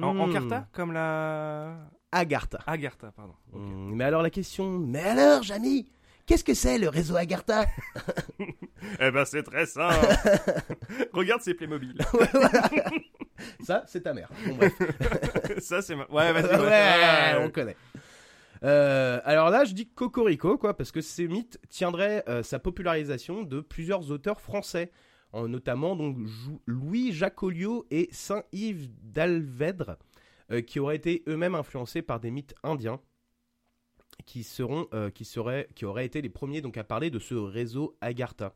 [0.01, 1.89] En, en Hmm, Carta Comme la.
[2.13, 2.59] Agartha.
[2.67, 3.35] Agartha, pardon.
[3.53, 3.61] Ok.
[3.63, 5.91] Hmm, mais alors la question, mais alors Jamy,
[6.27, 7.67] qu'est-ce que c'est le réseau Agartha
[9.01, 10.07] Eh ben, c'est très simple.
[11.13, 11.97] Regarde ces Playmobil.
[13.65, 14.29] Ça, c'est ta mère.
[14.47, 14.73] Bon, bref.
[15.59, 16.05] Ça, c'est ma.
[16.11, 16.45] Ouais, vas-y.
[16.61, 17.45] ouais, ouais.
[17.45, 17.77] on connaît.
[18.63, 23.43] Euh, alors là, je dis cocorico, quoi, parce que ces mythes tiendraient euh, sa popularisation
[23.43, 24.91] de plusieurs auteurs français,
[25.33, 26.17] en- notamment donc
[26.67, 29.97] Louis Jacoliot et Saint Yves d'Alvèdre,
[30.51, 33.01] euh, qui auraient été eux-mêmes influencés par des mythes indiens,
[34.93, 38.55] euh, qui auraient été les premiers donc à parler de ce réseau Agartha.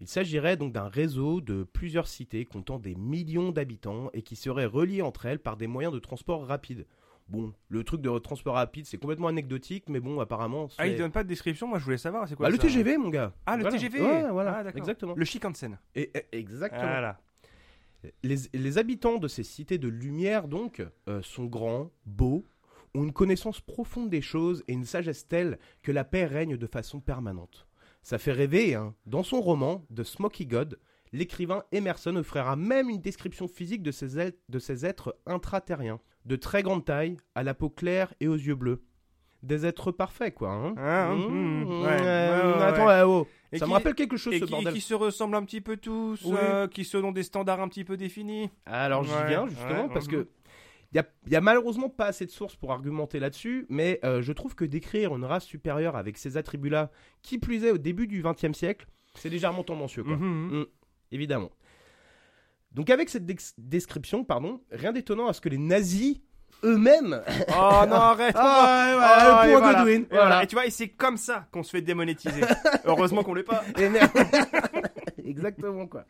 [0.00, 4.66] Il s'agirait donc d'un réseau de plusieurs cités comptant des millions d'habitants et qui seraient
[4.66, 6.86] reliés entre elles par des moyens de transport rapides.
[7.28, 10.68] Bon, le truc de transport rapide, c'est complètement anecdotique, mais bon, apparemment.
[10.78, 12.62] Ah, il donne pas de description, moi je voulais savoir, c'est quoi Bah, le ça
[12.62, 13.34] TGV, mon gars.
[13.44, 13.76] Ah, le Voilà.
[13.76, 14.78] TGV Ouais, voilà, Ah, d'accord.
[14.78, 15.14] exactement.
[15.14, 15.78] Le Shinkansen.
[15.94, 16.80] Et, et- exactement.
[16.82, 17.20] Voilà.
[18.22, 22.44] Les, les habitants de ces cités de lumière, donc, euh, sont grands, beaux,
[22.94, 26.66] ont une connaissance profonde des choses et une sagesse telle que la paix règne de
[26.66, 27.66] façon permanente.
[28.02, 28.94] Ça fait rêver, hein.
[29.04, 30.78] Dans son roman, The Smoky God,
[31.12, 36.36] l'écrivain Emerson offrira même une description physique de ces, êtres- de ces êtres intraterriens, de
[36.36, 38.82] très grande taille, à la peau claire et aux yeux bleus.
[39.42, 40.50] Des êtres parfaits, quoi.
[40.52, 40.74] Hein.
[40.76, 43.02] Ah, Mmh, mmh, mmh, ouais, euh, ouais, ouais, attends, ouais.
[43.02, 43.26] ouais, oh.
[43.52, 44.74] Et ça qui- me rappelle quelque chose, Et ce qui, bordel.
[44.74, 46.36] qui se ressemblent un petit peu tous, Oui.
[46.42, 48.50] euh, qui sont dans des standards un petit peu définis.
[48.66, 50.12] Alors j'y Ouais, viens justement ouais, parce mhm.
[50.12, 50.28] que
[50.92, 54.20] il y a, y a malheureusement pas assez de sources pour argumenter là-dessus, mais euh,
[54.22, 56.90] je trouve que décrire une race supérieure avec ces attributs-là,
[57.22, 60.16] qui plus est au début du XXe siècle, c'est légèrement tendancieux, quoi.
[60.16, 60.58] Mhm.
[60.60, 60.66] Mm,
[61.12, 61.50] évidemment.
[62.78, 63.26] Donc avec cette
[63.58, 66.20] description, pardon, rien d'étonnant à ce que les nazis
[66.62, 67.22] eux-mêmes.
[67.48, 69.78] Oh non, arrête Ah, ouais, ouais, le et voilà.
[69.80, 70.26] Godwin, Et voilà.
[70.26, 70.42] voilà.
[70.44, 72.40] Et tu vois, et c'est comme ça qu'on se fait démonétiser.
[72.84, 73.64] Heureusement qu'on l'est pas.
[75.24, 76.04] Exactement quoi.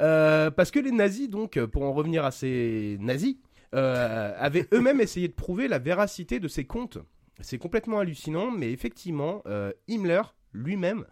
[0.00, 3.36] Euh, parce que les nazis, donc, pour en revenir à ces nazis,
[3.74, 6.96] euh, avaient eux-mêmes essayé de prouver la véracité de ces contes.
[7.42, 10.22] C'est complètement hallucinant, mais effectivement, euh, Himmler
[10.54, 11.04] lui-même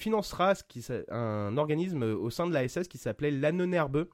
[0.00, 0.54] financera
[1.10, 4.08] un organisme au sein de la SS qui s'appelait l'Annenerbe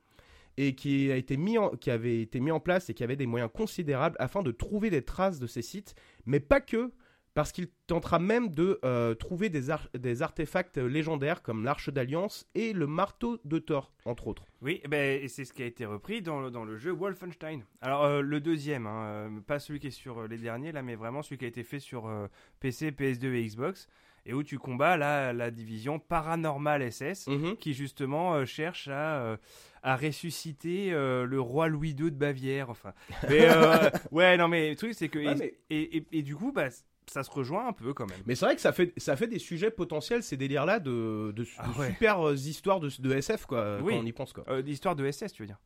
[0.57, 3.27] et qui, a été mis qui avait été mis en place et qui avait des
[3.27, 5.94] moyens considérables afin de trouver des traces de ces sites,
[6.25, 6.92] mais pas que,
[7.35, 12.49] parce qu'il tentera même de euh, trouver des, ar- des artefacts légendaires comme l'Arche d'Alliance
[12.55, 14.44] et le marteau de Thor, entre autres.
[14.62, 16.92] Oui, eh ben, et c'est ce qui a été repris dans le, dans le jeu
[16.92, 17.61] Wolfenstein.
[17.83, 20.81] Alors, euh, le deuxième, hein, euh, pas celui qui est sur euh, les derniers, là,
[20.83, 22.27] mais vraiment celui qui a été fait sur euh,
[22.61, 23.87] PC, PS2 et Xbox,
[24.27, 29.37] et où tu combats la, la division Paranormal SS, qui justement euh, cherche à, euh,
[29.83, 32.69] à ressusciter euh, le roi Louis II de Bavière.
[32.71, 32.93] Enfin,
[33.29, 35.19] mais, euh, ouais, non, mais le truc, c'est que.
[35.19, 36.69] Ouais, et, mais- et, et- et du coup, bah,
[37.11, 38.19] ça se rejoint un peu quand même.
[38.27, 41.47] Mais c'est vrai que ça fait, ça fait des sujets potentiels, ces délires-là, de, de,
[41.59, 41.88] Ah de ouais.
[41.90, 43.95] super euh, histoires de, de SF, quoi, Oui.
[43.95, 44.45] quand on y pense, quoi.
[44.49, 45.59] Euh, L'histoire de SS, tu veux dire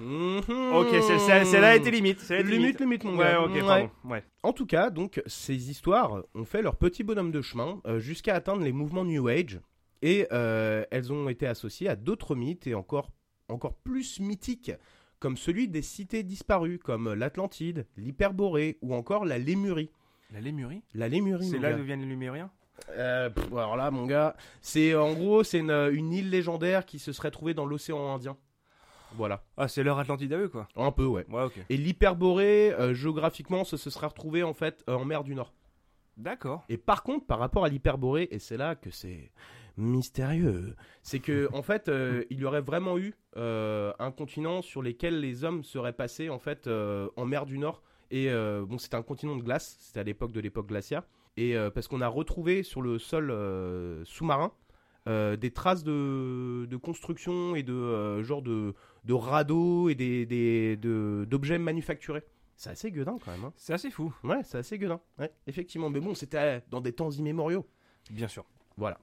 [0.00, 0.40] Mhm.
[0.74, 0.88] Ok,
[1.44, 2.22] celle-là été limite.
[2.24, 3.46] été Limite, limite, mon Ouais, gars.
[3.46, 3.90] Ouais.
[4.04, 4.24] Ouais.
[4.42, 8.34] En tout cas, donc, ces histoires ont fait leur petit bonhomme de chemin euh, jusqu'à
[8.34, 9.60] atteindre les mouvements New Age.
[10.02, 13.10] Et euh, elles ont été associées à d'autres mythes et encore,
[13.48, 14.72] encore plus mythiques,
[15.20, 19.90] comme celui des cités disparues, comme l'Atlantide, l'Hyperborée ou encore la Lémurie.
[20.32, 22.50] La Lémurie La Lémurie, C'est là d'où viennent les Lumériens
[22.90, 26.98] Euh, pff, alors là, mon gars, c'est en gros, c'est une, une île légendaire qui
[26.98, 28.36] se serait trouvée dans l'océan Indien.
[29.14, 29.44] Voilà.
[29.56, 30.68] Ah, c'est leur Atlantide à eux, quoi.
[30.74, 31.26] Un peu, ouais.
[31.68, 35.52] Et l'Hyperborée, euh, géographiquement, se serait retrouvé en fait euh, en mer du Nord.
[36.16, 36.64] D'accord.
[36.68, 39.32] Et par contre, par rapport à l'hyperborée, et c'est là que c'est
[39.76, 44.82] mystérieux, c'est que en fait, euh, il y aurait vraiment eu euh, un continent sur
[44.82, 47.82] lequel les hommes seraient passés en fait euh, en mer du Nord.
[48.12, 51.02] Et euh, bon, c'était un continent de glace, c'était à l'époque de l'époque glaciaire.
[51.36, 54.52] Et euh, parce qu'on a retrouvé sur le sol euh, sous-marin
[55.08, 60.26] euh, des traces de, de construction et de euh, genre de, de radeaux et des,
[60.26, 62.22] des- de- d'objets manufacturés.
[62.54, 63.44] C'est assez gueudin quand même.
[63.44, 63.52] hein.
[63.56, 64.14] C'est assez fou.
[64.22, 65.00] Ouais, c'est assez gueudin.
[65.18, 65.88] Ouais, effectivement.
[65.90, 67.66] Mais bon, c'était dans des temps immémoriaux.
[68.10, 68.44] Bien sûr.
[68.76, 68.98] Voilà.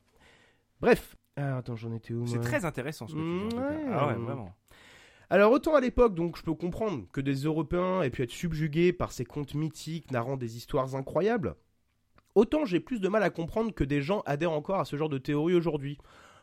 [0.79, 1.15] Bref.
[1.35, 3.55] Ah, attends, j'en étais où C'est très intéressant ce que tu dis.
[3.55, 3.85] Ouais.
[3.91, 4.53] Ah ouais, vraiment.
[5.31, 8.91] Alors, autant à l'époque, donc, je peux comprendre que des Européens aient pu être subjugués
[8.91, 11.55] par ces contes mythiques narrant des histoires incroyables.
[12.33, 15.09] Autant j'ai plus de mal à comprendre que des gens adhèrent encore à ce genre
[15.09, 15.97] de théorie aujourd'hui.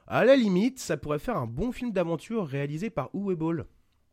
[0.06, 3.64] À la limite, ça pourrait faire un bon film d'aventure réalisé par Uwe.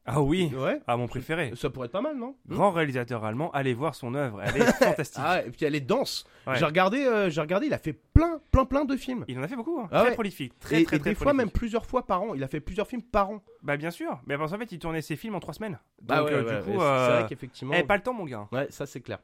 [0.06, 0.82] Ah oui, Ouais.
[0.86, 1.54] ah mon préféré.
[1.56, 2.36] Ça pourrait être pas mal, non?
[2.48, 5.24] Grand réalisateur allemand, allez voir son œuvre, elle est fantastique.
[5.26, 6.26] Ah, et puis elle est dense.
[6.46, 6.58] Ouais.
[6.58, 9.24] J'ai regardé, euh, j'ai regardé, il a fait plein, plein, plein de films.
[9.30, 9.88] Il en a fait beaucoup, hein.
[9.92, 10.14] Ah très ouais.
[10.16, 12.34] prolifique, très et très et très des fois même plusieurs fois par an.
[12.36, 13.42] Il a fait plusieurs films par an.
[13.62, 15.80] Bah bien sûr, mais parce qu'en fait il tournait ses films en trois semaines.
[16.00, 17.74] Donc Bah ouais, euh, ouais, du coup, euh, c'est vrai qu'effectivement.
[17.78, 18.50] eh, pas le temps mon gars.
[18.52, 19.20] Ouais, ça c'est clair.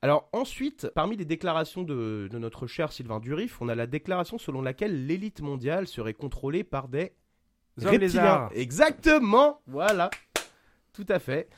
[0.00, 4.36] Alors ensuite, parmi les déclarations de, de notre cher Sylvain Durif, on a la déclaration
[4.38, 7.12] selon laquelle l'élite mondiale serait contrôlée par des
[7.78, 8.22] Zombie reptiliens.
[8.22, 8.50] lézard.
[8.54, 10.10] Exactement, voilà,
[10.92, 11.48] tout à fait.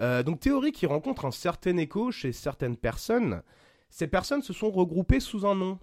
[0.00, 3.42] Euh, donc théorie qui rencontre un certain écho chez certaines personnes.
[3.90, 5.78] Ces personnes se sont regroupées sous un nom.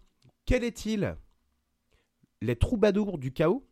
[0.45, 1.15] Quel est-il?
[2.41, 3.65] Les troubadours du chaos?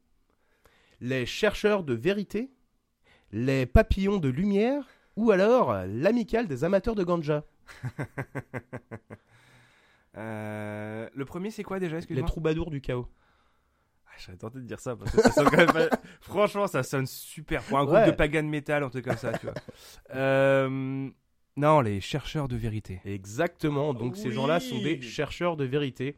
[1.01, 2.51] Les chercheurs de vérité?
[3.31, 4.87] Les papillons de lumière?
[5.15, 7.43] Ou alors l'amicale des amateurs de ganja?
[10.17, 11.97] Euh, le premier c'est quoi déjà?
[12.09, 13.09] Les troubadours du chaos.
[14.17, 15.89] Ah, J'aurais tenté de dire ça parce que ça sonne quand même pas-
[16.21, 17.61] Franchement, ça sonne super.
[17.63, 18.05] Pour un groupe Ouais.
[18.07, 19.55] de pagan metal, un truc comme ça, tu vois.
[20.15, 21.09] Euh,
[21.57, 23.01] Non, les chercheurs de vérité.
[23.05, 26.15] Exactement, donc ces gens-là sont des chercheurs de vérité.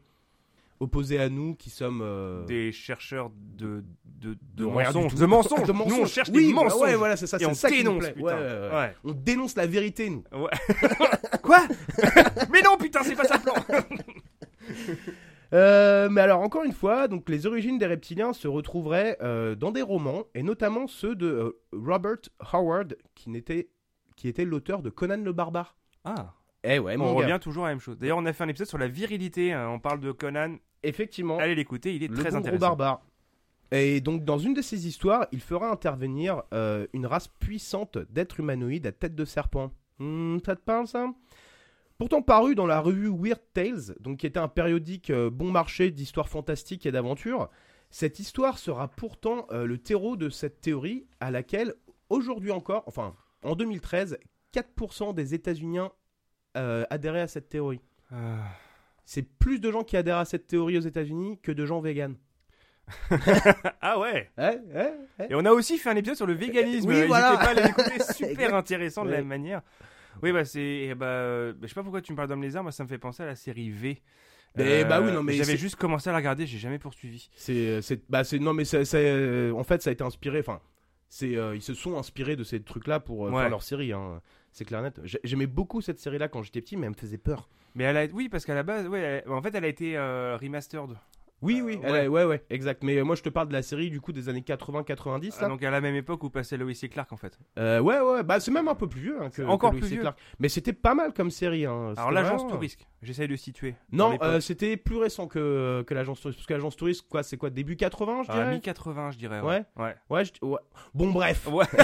[0.80, 2.02] Opposés à nous qui sommes...
[2.04, 5.14] euh, Des chercheurs de, de, de, de mensonges.
[5.14, 5.68] De mensonges.
[5.88, 6.82] Nous, on cherche Oui, des bah mensonges.
[6.82, 8.22] Ouais, voilà, c'est ça, Et c'est on ça qui nous dénonce, plaît.
[8.22, 8.94] Ouais, ouais.
[9.02, 10.22] On dénonce la vérité, nous.
[11.42, 11.66] Quoi
[12.52, 13.54] Mais non, putain, c'est pas ça plan.
[15.54, 19.70] Euh, mais alors, encore une fois, donc les origines des reptiliens se retrouveraient euh, dans
[19.72, 22.18] des romans, et notamment ceux de euh, Robert
[22.52, 23.70] Howard, qui, n'était,
[24.16, 25.76] qui était l'auteur de Conan le Barbare.
[26.04, 26.34] Ah.
[26.64, 27.24] Eh ouais, on gars.
[27.24, 27.98] revient toujours à la même chose.
[27.98, 29.52] D'ailleurs, on a fait un épisode sur la virilité.
[29.52, 29.68] hein.
[29.70, 30.56] On parle de Conan.
[30.82, 32.60] Effectivement, Allez l'écouter, il est le très intéressant.
[32.60, 33.00] barbare.
[33.70, 36.42] Et donc, dans une de ces histoires, il fera intervenir
[36.92, 39.72] une race puissante d'êtres humanoïdes à tête de serpent.
[39.98, 41.06] Hmm, ça te parle, ça?
[41.98, 45.90] Pourtant paru dans la revue Weird Tales, donc qui était un périodique euh, bon marché
[45.90, 47.48] d'histoires fantastiques et d'aventures,
[47.90, 51.74] cette histoire sera pourtant euh, le terreau de cette théorie à laquelle,
[52.08, 54.16] aujourd'hui encore, enfin en 2013,
[54.54, 55.80] 4% des États-Unis
[56.56, 57.80] euh, adhéraient à cette théorie.
[58.12, 58.44] Ah.
[59.04, 62.16] C'est plus de gens qui adhèrent à cette théorie aux États-Unis que de gens véganes.
[63.80, 64.30] ah ouais.
[64.38, 65.26] Ouais, ouais, ouais.
[65.30, 66.88] Et on a aussi fait un épisode sur le véganisme.
[66.88, 67.36] Oui, N'hésitez voilà.
[67.38, 69.62] pas à l'écouter, super intéressant de la même manière.
[70.22, 70.60] Oui, bah c'est.
[70.90, 72.82] eh Bah, euh, bah, je sais pas pourquoi tu me parles d'Homme Lézard, moi ça
[72.84, 74.00] me fait penser à la série V.
[74.58, 77.28] Euh, Mais bah oui, non, mais J'avais juste commencé à la regarder, j'ai jamais poursuivi.
[77.36, 80.60] C'est, c'est, bah c'est, non mais euh, en fait ça a été inspiré, enfin,
[81.08, 83.42] c'est, euh, ils se sont inspirés de ces trucs-là pour euh, Ouais.
[83.42, 84.20] faire leur série, hein.
[84.50, 84.98] C'est clair net.
[85.04, 87.48] J'ai- J'aimais beaucoup cette série-là quand j'étais petit, mais elle me faisait peur.
[87.74, 88.06] Mais elle a...
[88.06, 90.96] oui, parce qu'à la base, ouais, elle- en fait, elle a été euh, remastered.
[91.40, 91.82] Oui, Euh, oui, ouais.
[92.00, 92.82] elle ouais, ouais, exact.
[92.82, 95.48] Mais euh, moi je te parle de la série du coup des années 80-90 Ah,
[95.48, 97.38] donc à la même époque où passait Lois et Clark en fait.
[97.58, 99.80] Euh, ouais, ouais, bah c'est même un peu plus vieux hein, que, Encore que Lois
[99.82, 100.00] plus vieux.
[100.00, 100.18] Clark.
[100.40, 101.64] Mais c'était pas mal comme série.
[101.66, 101.92] Hein.
[101.96, 103.74] Alors l'agence vraiment- Tourisque, j'essaye de situer.
[103.92, 106.38] Non, c'était plus récent que, que l'agence touriste.
[106.40, 109.40] Parce que l'agence touriste, quoi, c'est quoi, début 80, je Ah, dirais mi-80, je dirais.
[109.40, 109.64] Ouais.
[109.76, 109.94] Ouais.
[110.10, 110.58] Ouais, je- ouais.
[110.94, 111.46] Bon, bref.
[111.46, 111.64] Ouais.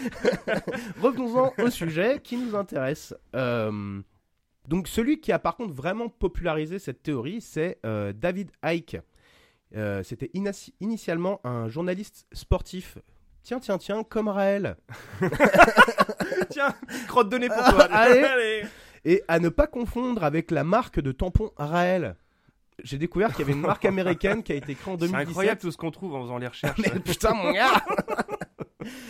[1.02, 3.14] Revenons-en au sujet qui nous intéresse.
[3.36, 4.00] Euh,
[4.70, 8.98] donc, celui qui a par contre vraiment popularisé cette théorie, c'est euh, David Icke.
[9.74, 10.30] Euh, C'était
[10.80, 12.96] initialement un journaliste sportif.
[13.42, 14.76] Tiens, tiens, tiens, comme Raël.
[16.50, 16.72] Tiens,
[17.08, 17.82] crotte de nez pour toi.
[17.90, 18.62] Allez.
[19.04, 22.14] Et à ne pas confondre avec la marque de tampon Raël.
[22.84, 25.28] J'ai découvert qu'il y avait une marque américaine qui a été créée en C'est 2017.
[25.30, 26.78] incroyable tout ce qu'on trouve en faisant les recherches.
[26.78, 27.84] Mais putain, mon gars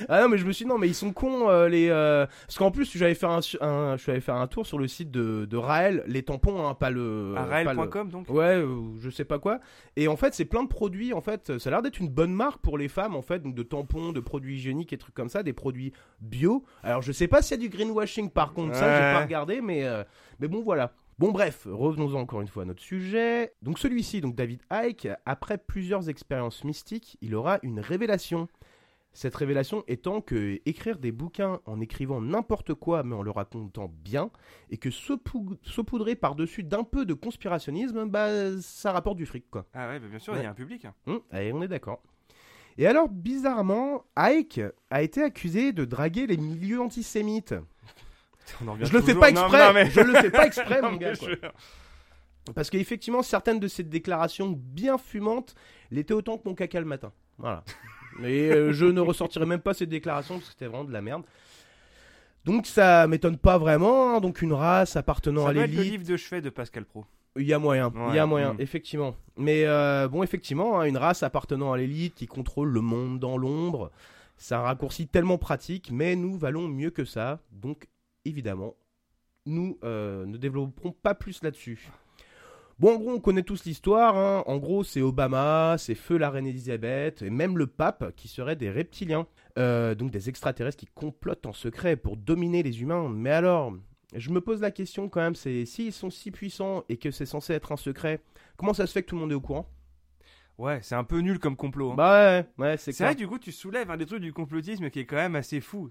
[0.09, 1.89] Ah non, mais je me suis dit, non, mais ils sont cons, euh, les.
[1.89, 4.79] euh, Parce qu'en plus, j'avais fait un, un- je suis allé faire un tour sur
[4.79, 7.35] le site de, de Raël, les tampons, hein, pas le.
[7.37, 8.67] À pas le- Raël.com donc Ouais, euh,
[9.01, 9.61] je sais pas quoi.
[9.97, 11.13] Et en fait, c'est plein de produits.
[11.13, 13.55] En fait, ça a l'air d'être une bonne marque pour les femmes, en fait, donc
[13.55, 16.65] de tampons, de produits hygiéniques et trucs comme ça, des produits bio.
[16.83, 19.13] Alors, je sais pas s'il y a du greenwashing par contre, ça, j'ai Ouais.
[19.15, 20.03] pas regardé, mais, euh,
[20.41, 20.93] mais bon, voilà.
[21.19, 23.53] Bon, bref, revenons encore une fois à notre sujet.
[23.61, 28.49] Donc, celui-ci, donc David Icke, après plusieurs expériences mystiques, il aura une révélation.
[29.13, 33.91] Cette révélation étant que écrire des bouquins en écrivant n'importe quoi mais en le racontant
[34.05, 34.31] bien,
[34.71, 38.29] et que saupou- saupoudrer par-dessus d'un peu de conspirationnisme, bah
[38.61, 39.67] ça rapporte du fric quoi.
[39.75, 40.43] Ah ouais, bah bien sûr, il Ouais.
[40.45, 40.85] y a un public.
[40.85, 40.95] hein.
[41.09, 42.03] Hum, allez, on est d'accord.
[42.79, 47.55] Et alors, bizarrement, Ike a été accusé de draguer les milieux antisémites.
[48.65, 50.97] On en Je le fais pas exprès, non, mais- je le fais pas exprès, mon
[50.97, 51.15] gars.
[51.17, 51.29] quoi.
[52.55, 55.55] Parce qu'effectivement, certaines de ces déclarations bien fumantes
[55.91, 57.13] l'étaient autant que mon caca le matin.
[57.39, 57.65] Voilà.
[58.19, 61.01] Mais euh, je ne ressortirai même pas ces déclarations parce que c'était vraiment de la
[61.01, 61.23] merde.
[62.45, 64.17] Donc ça m'étonne pas vraiment.
[64.17, 64.21] hein.
[64.21, 65.93] Donc une race appartenant Ça à doit être le l'élite.
[65.93, 67.05] livre de chevet de Pascal Pro.
[67.37, 68.61] Il y a moyen, il y a Ouais, moyen, mm.
[68.61, 69.15] effectivement.
[69.37, 73.39] Mais euh, bon, effectivement, hein, une race appartenant à l'élite qui contrôle le monde dans
[73.39, 73.93] l'ombre,
[74.37, 77.39] c'est un raccourci tellement pratique, mais nous valons mieux que ça.
[77.53, 77.87] Donc,
[78.25, 78.75] évidemment,
[79.47, 81.89] nous euh, ne développerons pas plus là-dessus.
[82.81, 84.17] Bon, en gros, on connaît tous l'histoire.
[84.17, 84.43] hein.
[84.47, 88.57] En gros, c'est Obama, c'est Feu la reine Elisabeth, et même le pape qui seraient
[88.57, 89.27] des reptiliens.
[89.59, 93.11] Euh, donc des extraterrestres qui complotent en secret pour dominer les humains.
[93.11, 93.75] Mais alors,
[94.17, 97.27] je me pose la question quand même, c'est s'ils sont si puissants et que c'est
[97.27, 98.23] censé être un secret,
[98.57, 99.69] comment ça se fait que tout le monde est au courant?
[100.61, 101.93] Ouais, c'est un peu nul comme complot.
[101.93, 101.95] hein.
[101.97, 104.91] Bah ouais, ouais, c'est C'est vrai du coup, tu soulèves un des trucs du complotisme
[104.91, 105.89] qui est quand même assez fou.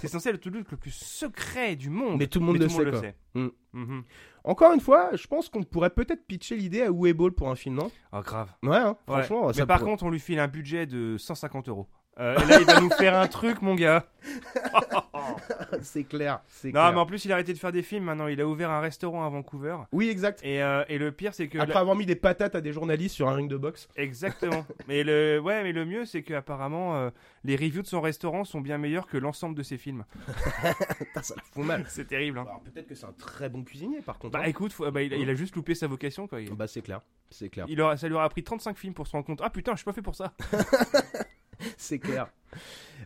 [0.00, 2.18] C'est censé être le truc le plus secret du monde.
[2.18, 3.02] Mais tout le monde le sait, quoi.
[3.34, 3.48] Mm.
[3.74, 4.04] Mhm.
[4.44, 7.74] Encore une fois, je pense qu'on pourrait peut-être pitcher l'idée à Weeble pour un film,
[7.74, 7.90] non?
[8.12, 8.50] Oh, grave.
[8.62, 9.22] Ouais, hein, Ouais.
[9.22, 11.86] franchement, Mais par pourrait- contre, on lui file un budget de 150 euros.
[12.18, 14.06] Euh, et là, il va nous faire un truc, mon gars.
[15.82, 16.92] c'est clair, c'est Non, clair.
[16.94, 18.26] mais en plus, il a arrêté de faire des films maintenant.
[18.26, 19.76] Il a ouvert un restaurant à Vancouver.
[19.92, 20.40] Oui, exact.
[20.42, 21.58] Et, euh, et le pire, c'est que.
[21.58, 23.88] Après avoir mis des patates à des journalistes sur un ring de boxe.
[23.96, 24.64] Exactement.
[24.88, 27.10] mais le, ouais, mais le mieux, c'est qu'apparemment, euh,
[27.44, 30.04] les reviews de son restaurant sont bien meilleurs que l'ensemble de ses films.
[30.98, 31.84] Putain, ça la fout mal.
[31.88, 32.38] C'est terrible.
[32.38, 32.46] Hein.
[32.48, 34.32] Alors peut-être que c'est un très bon cuisinier par contre.
[34.32, 34.48] Bah hein.
[34.48, 36.26] écoute, faut- bah, il, a- il a juste loupé sa vocation.
[36.26, 36.40] Quoi.
[36.40, 37.00] Il- Bah c'est clair,
[37.30, 39.40] c'est clair, il aura, ça lui aura pris 35 films pour se rendre compte.
[39.42, 40.32] Ah putain, je suis pas fait pour ça.
[41.76, 42.28] c'est clair.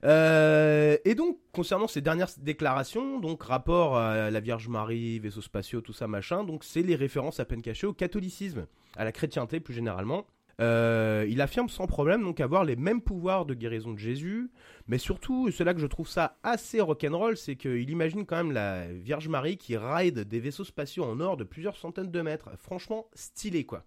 [0.05, 5.81] Euh, et donc concernant ces dernières déclarations, donc rapport à la Vierge Marie, vaisseaux spatiaux,
[5.81, 9.61] tout ça machin, donc c'est les références à peine cachées au catholicisme, à la chrétienté
[9.61, 10.27] plus généralement.
[10.61, 14.51] Euh, il affirme sans problème donc avoir les mêmes pouvoirs de guérison de Jésus,
[14.89, 18.37] mais surtout, et c'est là que je trouve ça assez rock'n'roll, c'est qu'il imagine quand
[18.37, 22.21] même la Vierge Marie qui ride des vaisseaux spatiaux en or de plusieurs centaines de
[22.21, 22.51] mètres.
[22.59, 23.85] Franchement, stylé quoi.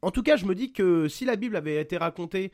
[0.00, 2.52] En tout cas, je me dis que si la Bible avait été racontée,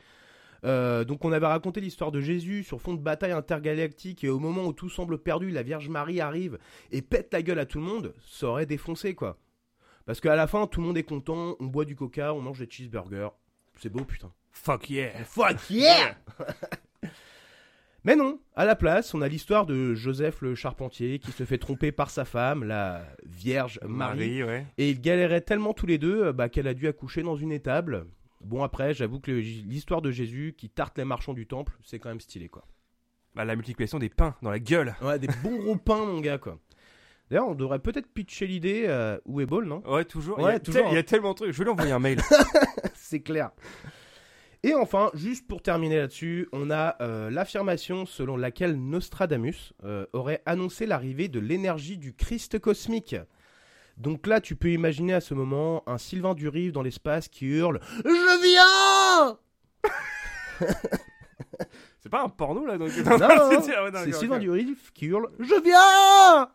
[0.65, 4.39] euh, donc on avait raconté l'histoire de Jésus sur fond de bataille intergalactique et au
[4.39, 6.57] moment où tout semble perdu, la Vierge Marie arrive
[6.91, 9.37] et pète la gueule à tout le monde, ça aurait défoncé quoi.
[10.05, 12.59] Parce qu'à la fin, tout le monde est content, on boit du coca, on mange
[12.59, 13.29] des cheeseburgers.
[13.79, 14.31] C'est beau putain.
[14.51, 15.23] Fuck yeah.
[15.25, 16.15] Fuck yeah
[18.05, 21.57] Mais non, à la place, on a l'histoire de Joseph le charpentier qui se fait
[21.57, 24.41] tromper par sa femme, la Vierge Marie.
[24.41, 24.65] Marie, ouais.
[24.77, 27.53] Et ils galéraient tellement tous les deux euh, bah, qu'elle a dû accoucher dans une
[27.53, 28.05] étable.
[28.43, 32.09] Bon après, j'avoue que l'histoire de Jésus qui tarte les marchands du temple, c'est quand
[32.09, 32.65] même stylé quoi.
[33.35, 34.95] Bah, la multiplication des pains dans la gueule.
[35.01, 36.59] Ouais, des bons gros pains mon gars quoi.
[37.29, 39.81] D'ailleurs, on devrait peut-être pitcher l'idée euh, où est Ball, non?
[39.87, 40.37] Ouais, toujours.
[40.37, 41.51] Ouais, il, y a toujours, tel- il y a tellement de trucs.
[41.51, 42.19] Je vais lui envoyer un mail.
[42.93, 43.51] C'est clair.
[44.61, 50.41] Et enfin, juste pour terminer là-dessus, on a euh, l'affirmation selon laquelle Nostradamus euh, aurait
[50.45, 53.15] annoncé l'arrivée de l'énergie du Christ cosmique.
[53.97, 57.79] Donc là, tu peux imaginer à ce moment un Sylvain Durive dans l'espace qui hurle
[58.05, 59.37] «Je viens!»
[61.99, 62.89] c'est pas un porno là donc...
[62.89, 63.17] Non,
[63.61, 64.39] c'est ouais, Sylvain.
[64.39, 66.49] Durive qui hurle «Je viens!»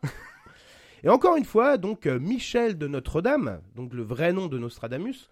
[1.03, 5.29] Et encore une fois, donc euh, Michel de Notre-Dame, donc le vrai nom de Nostradamus,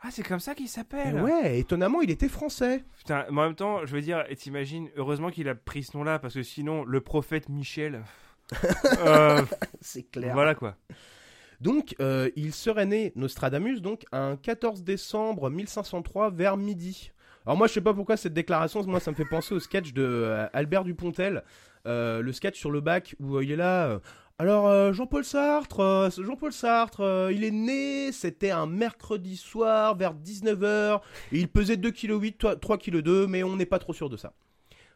[0.00, 1.20] Ah, c'est comme ça qu'il s'appelle.
[1.20, 2.84] ouais, étonnamment, il était français.
[2.98, 5.96] Putain, mais en même temps, je veux dire, et t'imagines, heureusement qu'il a pris ce
[5.96, 8.04] nom-là parce que sinon, le prophète Michel.
[9.00, 9.42] euh,
[9.80, 10.76] C'est voilà quoi.
[11.62, 17.12] Donc, euh, il serait né, Nostradamus, donc, un 14 décembre 1503 vers midi.
[17.46, 19.92] Alors moi, je sais pas pourquoi cette déclaration, moi, ça me fait penser au sketch
[19.92, 21.44] de euh, Albert Dupontel,
[21.86, 24.00] euh, le sketch sur le bac où il est là.
[24.40, 31.38] alors, Jean-Paul Sartre, Jean-Paul Sartre, il est né, c'était un mercredi soir vers 19h, et
[31.38, 34.32] il pesait 2,8 kg, 3 kg 2, mais on n'est pas trop sûr de ça.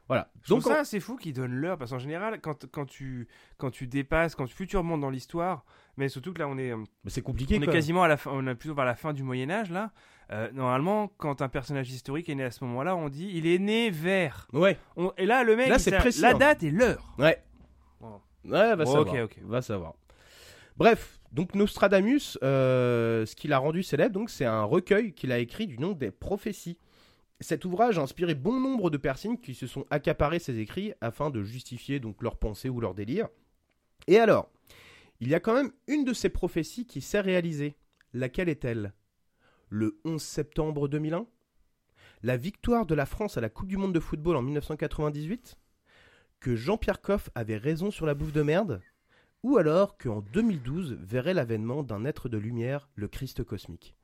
[0.08, 0.30] Voilà.
[0.42, 3.26] Je Donc, ça assez fou qu'il donne l'heure parce qu'en général, quand, quand, tu,
[3.56, 5.64] quand tu dépasses, quand tu, tu remontes dans l'histoire,
[5.96, 8.16] mais surtout que là, on est, euh, mais c'est compliqué, on est quasiment à la
[8.16, 9.92] fin, on est plutôt vers la fin du Moyen-Âge là.
[10.32, 13.58] Euh, normalement, quand un personnage historique est né à ce moment-là, on dit il est
[13.58, 14.48] né vers.
[14.52, 16.38] Ouais, On- et là, le mec, Là, c'est précis, la hein.
[16.38, 17.14] date et l'heure.
[17.18, 17.42] Ouais.
[18.00, 18.20] Bon.
[18.44, 19.06] Ouais, va savoir.
[19.14, 19.38] ok, ok.
[19.44, 19.94] Va savoir.
[20.76, 25.38] Bref, donc Nostradamus, euh, ce qu'il a rendu célèbre, donc c'est un recueil qu'il a
[25.38, 26.78] écrit du nom des prophéties.
[27.40, 31.30] Cet ouvrage a inspiré bon nombre de personnes qui se sont accaparées ses écrits afin
[31.30, 33.28] de justifier donc leurs pensées ou leurs délires.
[34.06, 34.48] Et alors,
[35.20, 37.76] il y a quand même une de ces prophéties qui s'est réalisée.
[38.12, 38.92] Laquelle est-elle?
[39.68, 41.26] Le 11 septembre 2001
[42.22, 45.56] La victoire de la France à la Coupe du Monde de football en 1998
[46.40, 48.80] Que Jean-Pierre Coff avait raison sur la bouffe de merde?
[49.42, 53.96] Ou alors qu'en 2012 verrait l'avènement d'un être de lumière, le Christ cosmique?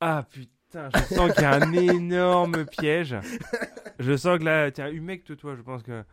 [0.00, 3.16] Ah putain, je sens qu'il y a un énorme piège.
[3.98, 6.04] Je sens que là, t'es un humecte toi, je pense que.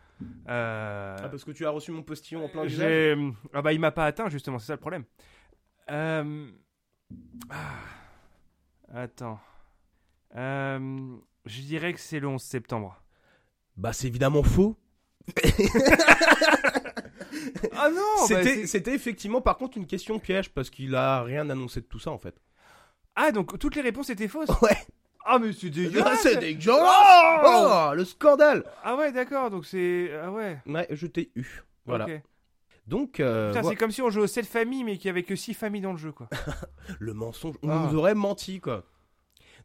[0.48, 3.16] Euh, Ah, parce que tu as reçu mon postillon en plein j'ai-
[3.54, 5.04] Ah bah il m'a pas atteint justement, c'est ça le problème.
[5.92, 6.48] Euh...
[7.50, 7.74] ah,
[8.94, 9.40] Attends.
[10.36, 13.02] Euh, Je dirais que c'est le 11 septembre.
[13.78, 14.78] Bah c'est évidemment faux.
[17.78, 21.82] Ah non bah, c'était effectivement par contre une question piège parce qu'il a rien annoncé
[21.82, 22.36] de tout ça en fait.
[23.16, 24.50] Ah donc toutes les réponses étaient fausses?
[24.62, 24.78] Ouais.
[25.26, 26.80] Ah mais c'est dégueulasse c'est dégueulasse
[27.44, 30.12] Oh, le scandale Ah ouais d'accord, donc c'est...
[30.24, 30.60] Ah ouais.
[30.68, 31.64] Ouais, je t'ai eu.
[31.86, 32.08] Voilà.
[32.88, 35.24] Donc, euh, Putain, c'est comme si on jouait aux 7 familles, mais qu'il y avait
[35.24, 36.30] que 6 familles dans le jeu, quoi.
[37.00, 37.88] le mensonge, on Ah.
[37.92, 38.84] nous aurait menti, quoi.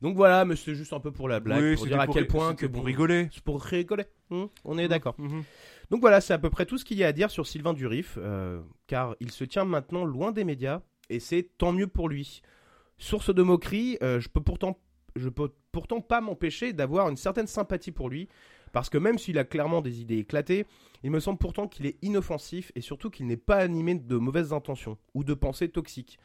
[0.00, 2.26] Donc voilà, mais c'est juste un peu pour la blague, Oui, pour dire à quel
[2.26, 3.28] point que pour bon, rigoler.
[3.34, 4.04] C'est pour rigoler.
[4.30, 5.14] Hmm, on est d'accord.
[5.18, 5.42] Mhm.
[5.90, 7.74] Donc voilà, c'est à peu près tout ce qu'il y a à dire sur Sylvain
[7.74, 10.80] Durif, euh, car il se tient maintenant loin des médias,
[11.10, 12.40] et c'est tant mieux pour lui.
[12.96, 14.78] Source de moquerie, euh, je peux pourtant,
[15.16, 18.28] je peux pourtant pas m'empêcher d'avoir une certaine sympathie pour lui,
[18.72, 20.66] parce que même s'il a clairement des idées éclatées,
[21.02, 24.52] il me semble pourtant qu'il est inoffensif et surtout qu'il n'est pas animé de mauvaises
[24.52, 26.18] intentions ou de pensées toxiques.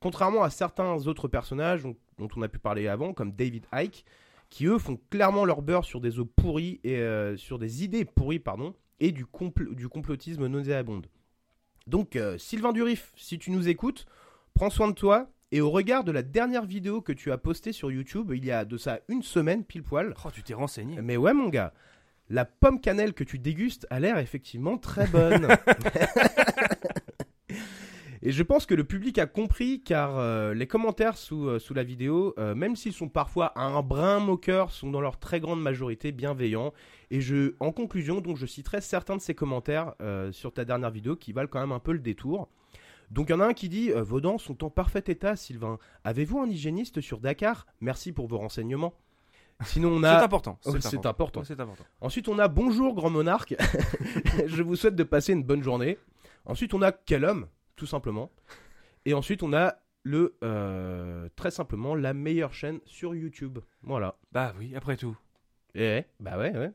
[0.00, 4.04] Contrairement à certains autres personnages dont, on a pu parler avant, comme David Icke,
[4.48, 8.74] qui eux font clairement leur beurre sur des et euh, sur des idées pourries, pardon,
[9.00, 11.08] et du complotisme nauséabonde.
[11.88, 14.06] Donc, euh, Sylvain Durif, si tu nous écoutes,
[14.54, 15.28] prends soin de toi.
[15.50, 18.50] Et au regard de la dernière vidéo que tu as postée sur YouTube, il y
[18.50, 21.00] a de ça une semaine pile poil, Oh, tu t'es renseigné.
[21.00, 21.72] mais ouais, mon gars,
[22.28, 25.48] la pomme cannelle que tu dégustes a l'air effectivement très bonne.
[28.20, 31.72] Et je pense que le public a compris car euh, les commentaires sous, euh, sous
[31.72, 35.62] la vidéo, euh, même s'ils sont parfois un brin moqueur, sont dans leur très grande
[35.62, 36.74] majorité bienveillants.
[37.10, 39.94] Et je, en conclusion, donc je citerai certains de ces commentaires
[40.32, 42.48] sur ta dernière vidéo qui valent quand même un peu le détour.
[43.10, 45.36] Donc il y en a un qui dit euh, Vos dents sont en parfait état,
[45.36, 45.78] Sylvain.
[46.04, 47.66] Avez-vous un hygiéniste sur Dakar?
[47.80, 48.94] Merci pour vos renseignements.
[49.64, 50.58] Sinon on C'est a important.
[50.64, 51.42] Oh, c'est important.
[51.42, 51.84] C'est important.
[52.00, 53.56] Ensuite, on a Bonjour Grand Monarque.
[54.46, 55.98] je vous souhaite de passer une bonne journée.
[56.44, 58.30] Ensuite, on a Quel homme, tout simplement.
[59.04, 63.58] Et ensuite, on a le euh, très simplement la meilleure chaîne sur YouTube.
[63.82, 64.16] Voilà.
[64.30, 65.16] Bah oui, après tout.
[65.74, 66.72] Et ouais, bah ouais, ouais.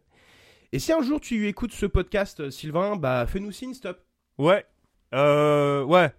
[0.74, 4.04] Et si un jour tu écoutes ce podcast, Sylvain, bah fais-nous signe, stop.
[4.38, 4.66] Ouais.
[5.14, 5.84] Euh.
[5.84, 6.12] Ouais.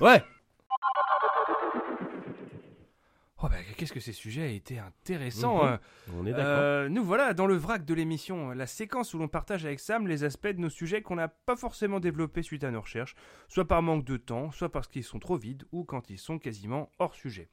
[0.00, 0.22] Ouais.
[3.40, 5.62] Oh bah qu'est-ce que ces sujets étaient intéressants.
[5.62, 5.68] Mhm.
[5.68, 5.80] hein.
[6.16, 6.44] On est d'accord.
[6.46, 10.08] Euh, nous voilà dans le vrac de l'émission, la séquence où l'on partage avec Sam
[10.08, 13.14] les aspects de nos sujets qu'on n'a pas forcément développés suite à nos recherches,
[13.48, 16.40] soit par manque de temps, soit parce qu'ils sont trop vides ou quand ils sont
[16.40, 17.48] quasiment hors sujet.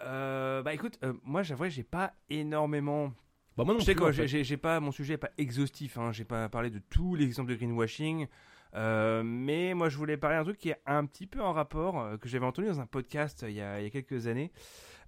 [0.00, 3.12] Euh, bah écoute, euh, moi j'avoue j'ai pas énormément
[3.56, 4.26] Bah, moi non je sais plus, quoi, en fait.
[4.26, 7.50] j'ai pas mon sujet est pas exhaustif, hein, j'ai pas parlé de tous les exemples
[7.50, 8.26] de greenwashing,
[8.74, 12.00] euh, mais moi je voulais parler d'un truc qui est un petit peu en rapport
[12.00, 14.26] euh, que j'avais entendu dans un podcast euh, il y a, il y a quelques
[14.26, 14.52] années.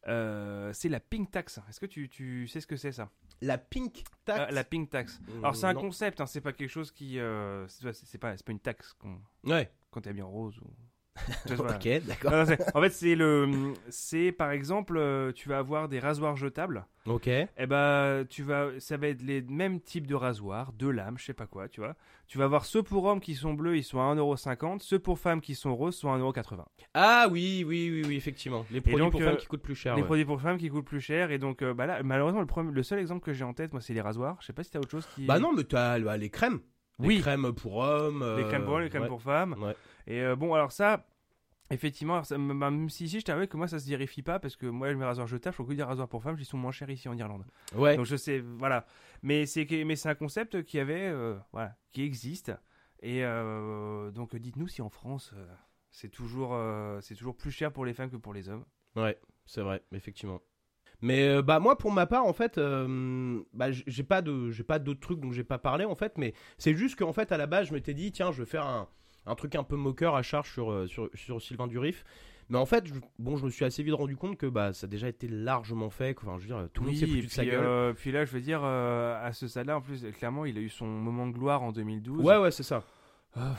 [0.08, 1.58] Euh, c'est la pink tax.
[1.68, 3.10] Est-ce que tu, tu sais ce que c'est ça?
[3.42, 4.40] La Pink Tax?
[4.40, 5.20] Euh, La pink tax.
[5.38, 5.80] Alors c'est un non.
[5.80, 9.20] concept, hein, c'est pas quelque chose qui, euh, c'est pas, c'est pas une taxe qu'on-
[9.44, 9.70] Ouais.
[9.90, 10.70] quand t'es bien rose ou.
[11.58, 12.30] Ok, d'accord.
[12.30, 15.98] Non, non, c'est- en fait, c'est le, c'est par exemple, euh, tu vas avoir des
[15.98, 16.86] rasoirs jetables.
[17.06, 17.28] Ok.
[17.28, 21.24] Eh ben, tu vas, ça va être les mêmes types de rasoirs, de lames, je
[21.24, 21.94] sais pas quoi, tu vois.
[22.26, 25.18] Tu vas avoir ceux pour hommes qui sont bleus, ils sont à 1,50€, ceux pour
[25.18, 26.64] femmes qui sont roses sont à 1,80€.
[26.94, 28.66] Ah oui, oui, oui, oui, effectivement.
[28.70, 29.94] Les produits donc, pour euh, femmes qui coûtent plus cher.
[29.94, 30.06] les ouais.
[30.06, 32.72] produits pour femmes qui coûtent plus cher, et donc, euh, bah là, malheureusement, le, premier-
[32.72, 34.36] le seul exemple que j'ai en tête, moi, c'est les rasoirs.
[34.40, 35.26] Je sais pas si t'as autre chose qui.
[35.26, 36.58] Bah non, mais t'as bah, les crèmes.
[36.98, 37.20] Les Oui.
[37.20, 38.20] crèmes pour hommes.
[38.20, 39.08] Les euh, crèmes pour hommes, les crèmes ouais.
[39.08, 39.54] pour femmes.
[39.60, 39.76] Ouais.
[40.06, 41.06] Et euh, bon, alors ça,
[41.70, 44.56] effectivement, ça, bah, même si ici, je t'avoue que moi, ça se vérifie pas, parce
[44.56, 46.72] que moi, mes rasoirs jetables, je trouve que des rasoirs pour femmes, ils sont moins
[46.72, 47.44] chers ici en Irlande.
[47.74, 47.96] Ouais.
[47.96, 48.86] Donc je sais, voilà.
[49.22, 52.52] Mais c'est que- mais c'est un concept qui avait, euh, voilà, qui existe.
[53.02, 55.46] Et euh, donc dites-nous si en France euh,
[55.90, 56.56] c'est toujours,
[57.02, 58.64] c'est toujours plus cher pour les femmes que pour les hommes.
[58.96, 60.40] Ouais, c'est vrai, effectivement.
[61.02, 64.78] Mais bah moi pour ma part en fait euh, bah j'ai pas de j'ai pas
[64.78, 67.46] d'autres trucs dont j'ai pas parlé en fait mais c'est juste qu'en fait à la
[67.46, 68.88] base je m'étais dit tiens je vais faire un,
[69.26, 72.04] un truc un peu moqueur à charge sur euh, sur, sur Sylvain Durif
[72.48, 74.86] mais en fait je, bon je me suis assez vite rendu compte que bah ça
[74.86, 76.28] a déjà été largement fait quoi.
[76.28, 78.24] enfin je veux dire tout le monde s'est foutu de sa gueule euh, puis là,
[78.24, 81.26] je veux dire, euh, à ce stade-là, en plus, clairement, il a eu son moment
[81.26, 82.24] de gloire en 2012.
[82.24, 82.84] ouais ouais c'est ça
[83.34, 83.56] Ah.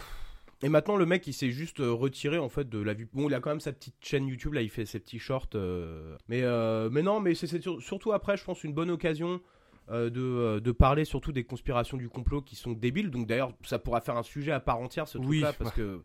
[0.64, 3.34] et maintenant le mec il s'est juste retiré en fait de la vue bon il
[3.36, 6.42] a quand même sa petite chaîne YouTube là il fait ses petits shorts euh, mais
[6.90, 9.42] mais non mais c'est c'est sur- surtout après je pense une bonne occasion
[9.90, 13.52] euh, de, euh, de parler surtout des conspirations du complot qui sont débiles donc d'ailleurs
[13.64, 15.40] ça pourra faire un sujet à part entière ce Oui.
[15.40, 16.02] là parce que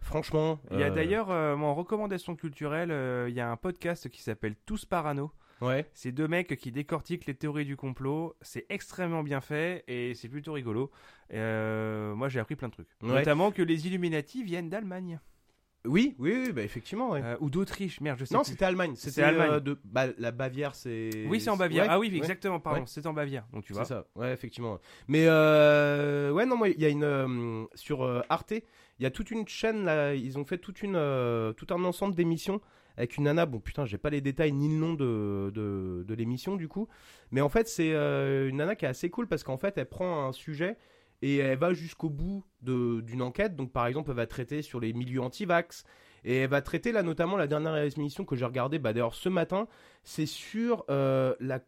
[0.00, 3.56] franchement Il y a euh, d'ailleurs, euh, en recommandation culturelle, euh, il y a un
[3.56, 5.30] podcast qui s'appelle Tous Parano.
[5.60, 8.34] ouais C'est deux mecs qui décortiquent les théories du complot.
[8.40, 10.90] C'est extrêmement bien fait et c'est plutôt rigolo.
[11.34, 12.88] Euh, moi, j'ai appris plein de trucs.
[13.02, 13.10] Ouais.
[13.10, 15.20] Notamment que les Illuminati viennent d'Allemagne.
[15.86, 17.22] Oui oui, oui bah effectivement ouais.
[17.24, 18.50] Euh, ou d'Autriche, merde, je sais non plus.
[18.52, 19.50] c'était Allemagne c'était Allemagne.
[19.52, 21.84] euh, de bah, la Bavière c'est Oui, c'est en Bavière.
[21.84, 22.16] Ouais, ah oui, ouais.
[22.18, 22.86] exactement, pardon, Ouais.
[22.86, 23.46] c'est en Bavière.
[23.52, 23.84] Donc tu vois.
[23.84, 24.78] C'est ça, ouais, effectivement.
[25.08, 29.06] Mais euh, ouais, non, moi, il y a une euh, sur euh, Arte, il y
[29.06, 32.60] a toute une chaîne là, ils ont fait toute une euh, tout un ensemble d'émissions
[32.96, 33.46] avec une nana.
[33.46, 36.88] Bon, putain, j'ai pas les détails ni le nom de de, de l'émission du coup,
[37.30, 39.88] mais en fait, c'est euh, une nana qui est assez cool parce qu'en fait, elle
[39.88, 40.76] prend un sujet
[41.22, 43.56] et elle va jusqu'au bout de d'une enquête.
[43.56, 45.84] Donc, par exemple, elle va traiter sur les milieux anti-vax.
[46.24, 49.30] Et elle va traiter là notamment la dernière émission que j'ai regardée, bah d'ailleurs ce
[49.30, 49.66] matin,
[50.04, 51.60] c'est sur euh, la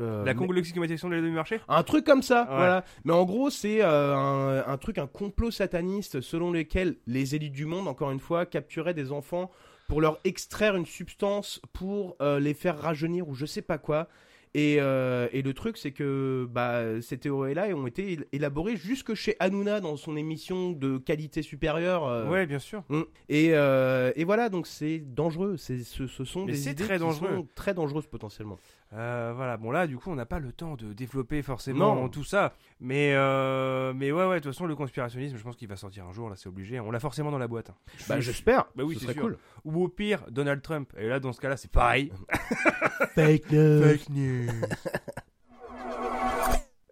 [0.00, 1.60] euh, La mais- congolexicomatisation de la demi-marché?
[1.68, 2.56] Un truc comme ça, Ouais.
[2.56, 2.84] voilà.
[3.04, 7.52] Mais en gros, c'est euh, un, un truc, un complot sataniste selon lequel les élites
[7.52, 9.50] du monde, encore une fois, capturaient des enfants
[9.88, 14.08] pour leur extraire une substance pour euh, les faire rajeunir ou je sais pas quoi.
[14.54, 19.14] Et, euh, et le truc, c'est que bah, ces théories-là ont été él- élaborées jusque
[19.14, 22.04] chez Hanouna dans son émission de qualité supérieure.
[22.06, 22.82] euh, Ouais, bien sûr.
[22.88, 23.02] Mm.
[23.28, 25.56] Et, euh, et voilà, donc c'est dangereux.
[25.56, 27.28] C'est, ce, ce sont Mais des c'est idées très qui dangereux.
[27.28, 28.58] sont très dangereuses potentiellement.
[28.92, 32.08] Euh, voilà, bon là, du coup, on n'a pas le temps de développer forcément Non.
[32.08, 32.54] tout ça.
[32.80, 36.06] Mais, euh, mais ouais, ouais, de toute façon, le conspirationnisme, je pense qu'il va sortir
[36.06, 36.80] un jour, là, c'est obligé.
[36.80, 37.70] On l'a forcément dans la boîte.
[37.70, 37.74] hein.
[38.08, 38.66] Bah, Je- j'espère.
[38.74, 39.38] Bah oui, ce c'est cool.
[39.64, 40.92] Ou au pire, Donald Trump.
[40.96, 42.12] Et là, dans ce cas-là, c'est pareil.
[43.14, 43.96] Fake news.
[44.10, 44.48] news.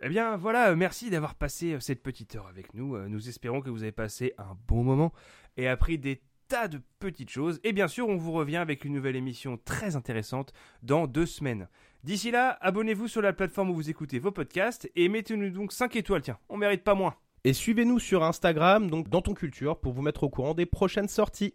[0.01, 2.95] Eh bien voilà, merci d'avoir passé euh, cette petite heure avec nous.
[2.95, 5.12] Euh, Nous espérons que vous avez passé un bon moment
[5.57, 7.59] et appris des tas de petites choses.
[7.64, 10.53] Et bien sûr, on vous revient avec une nouvelle émission très intéressante
[10.83, 11.69] dans deux semaines.
[12.05, 15.97] D'ici là, abonnez-vous sur la plateforme où vous écoutez vos podcasts et mettez-nous donc 5
[15.97, 17.16] étoiles, tiens, on mérite pas moins.
[17.43, 21.09] Et suivez-nous sur Instagram, donc dans ton culture, pour vous mettre au courant des prochaines
[21.09, 21.55] sorties.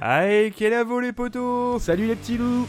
[0.00, 2.68] Allez, quel avo les potos Salut les petits loups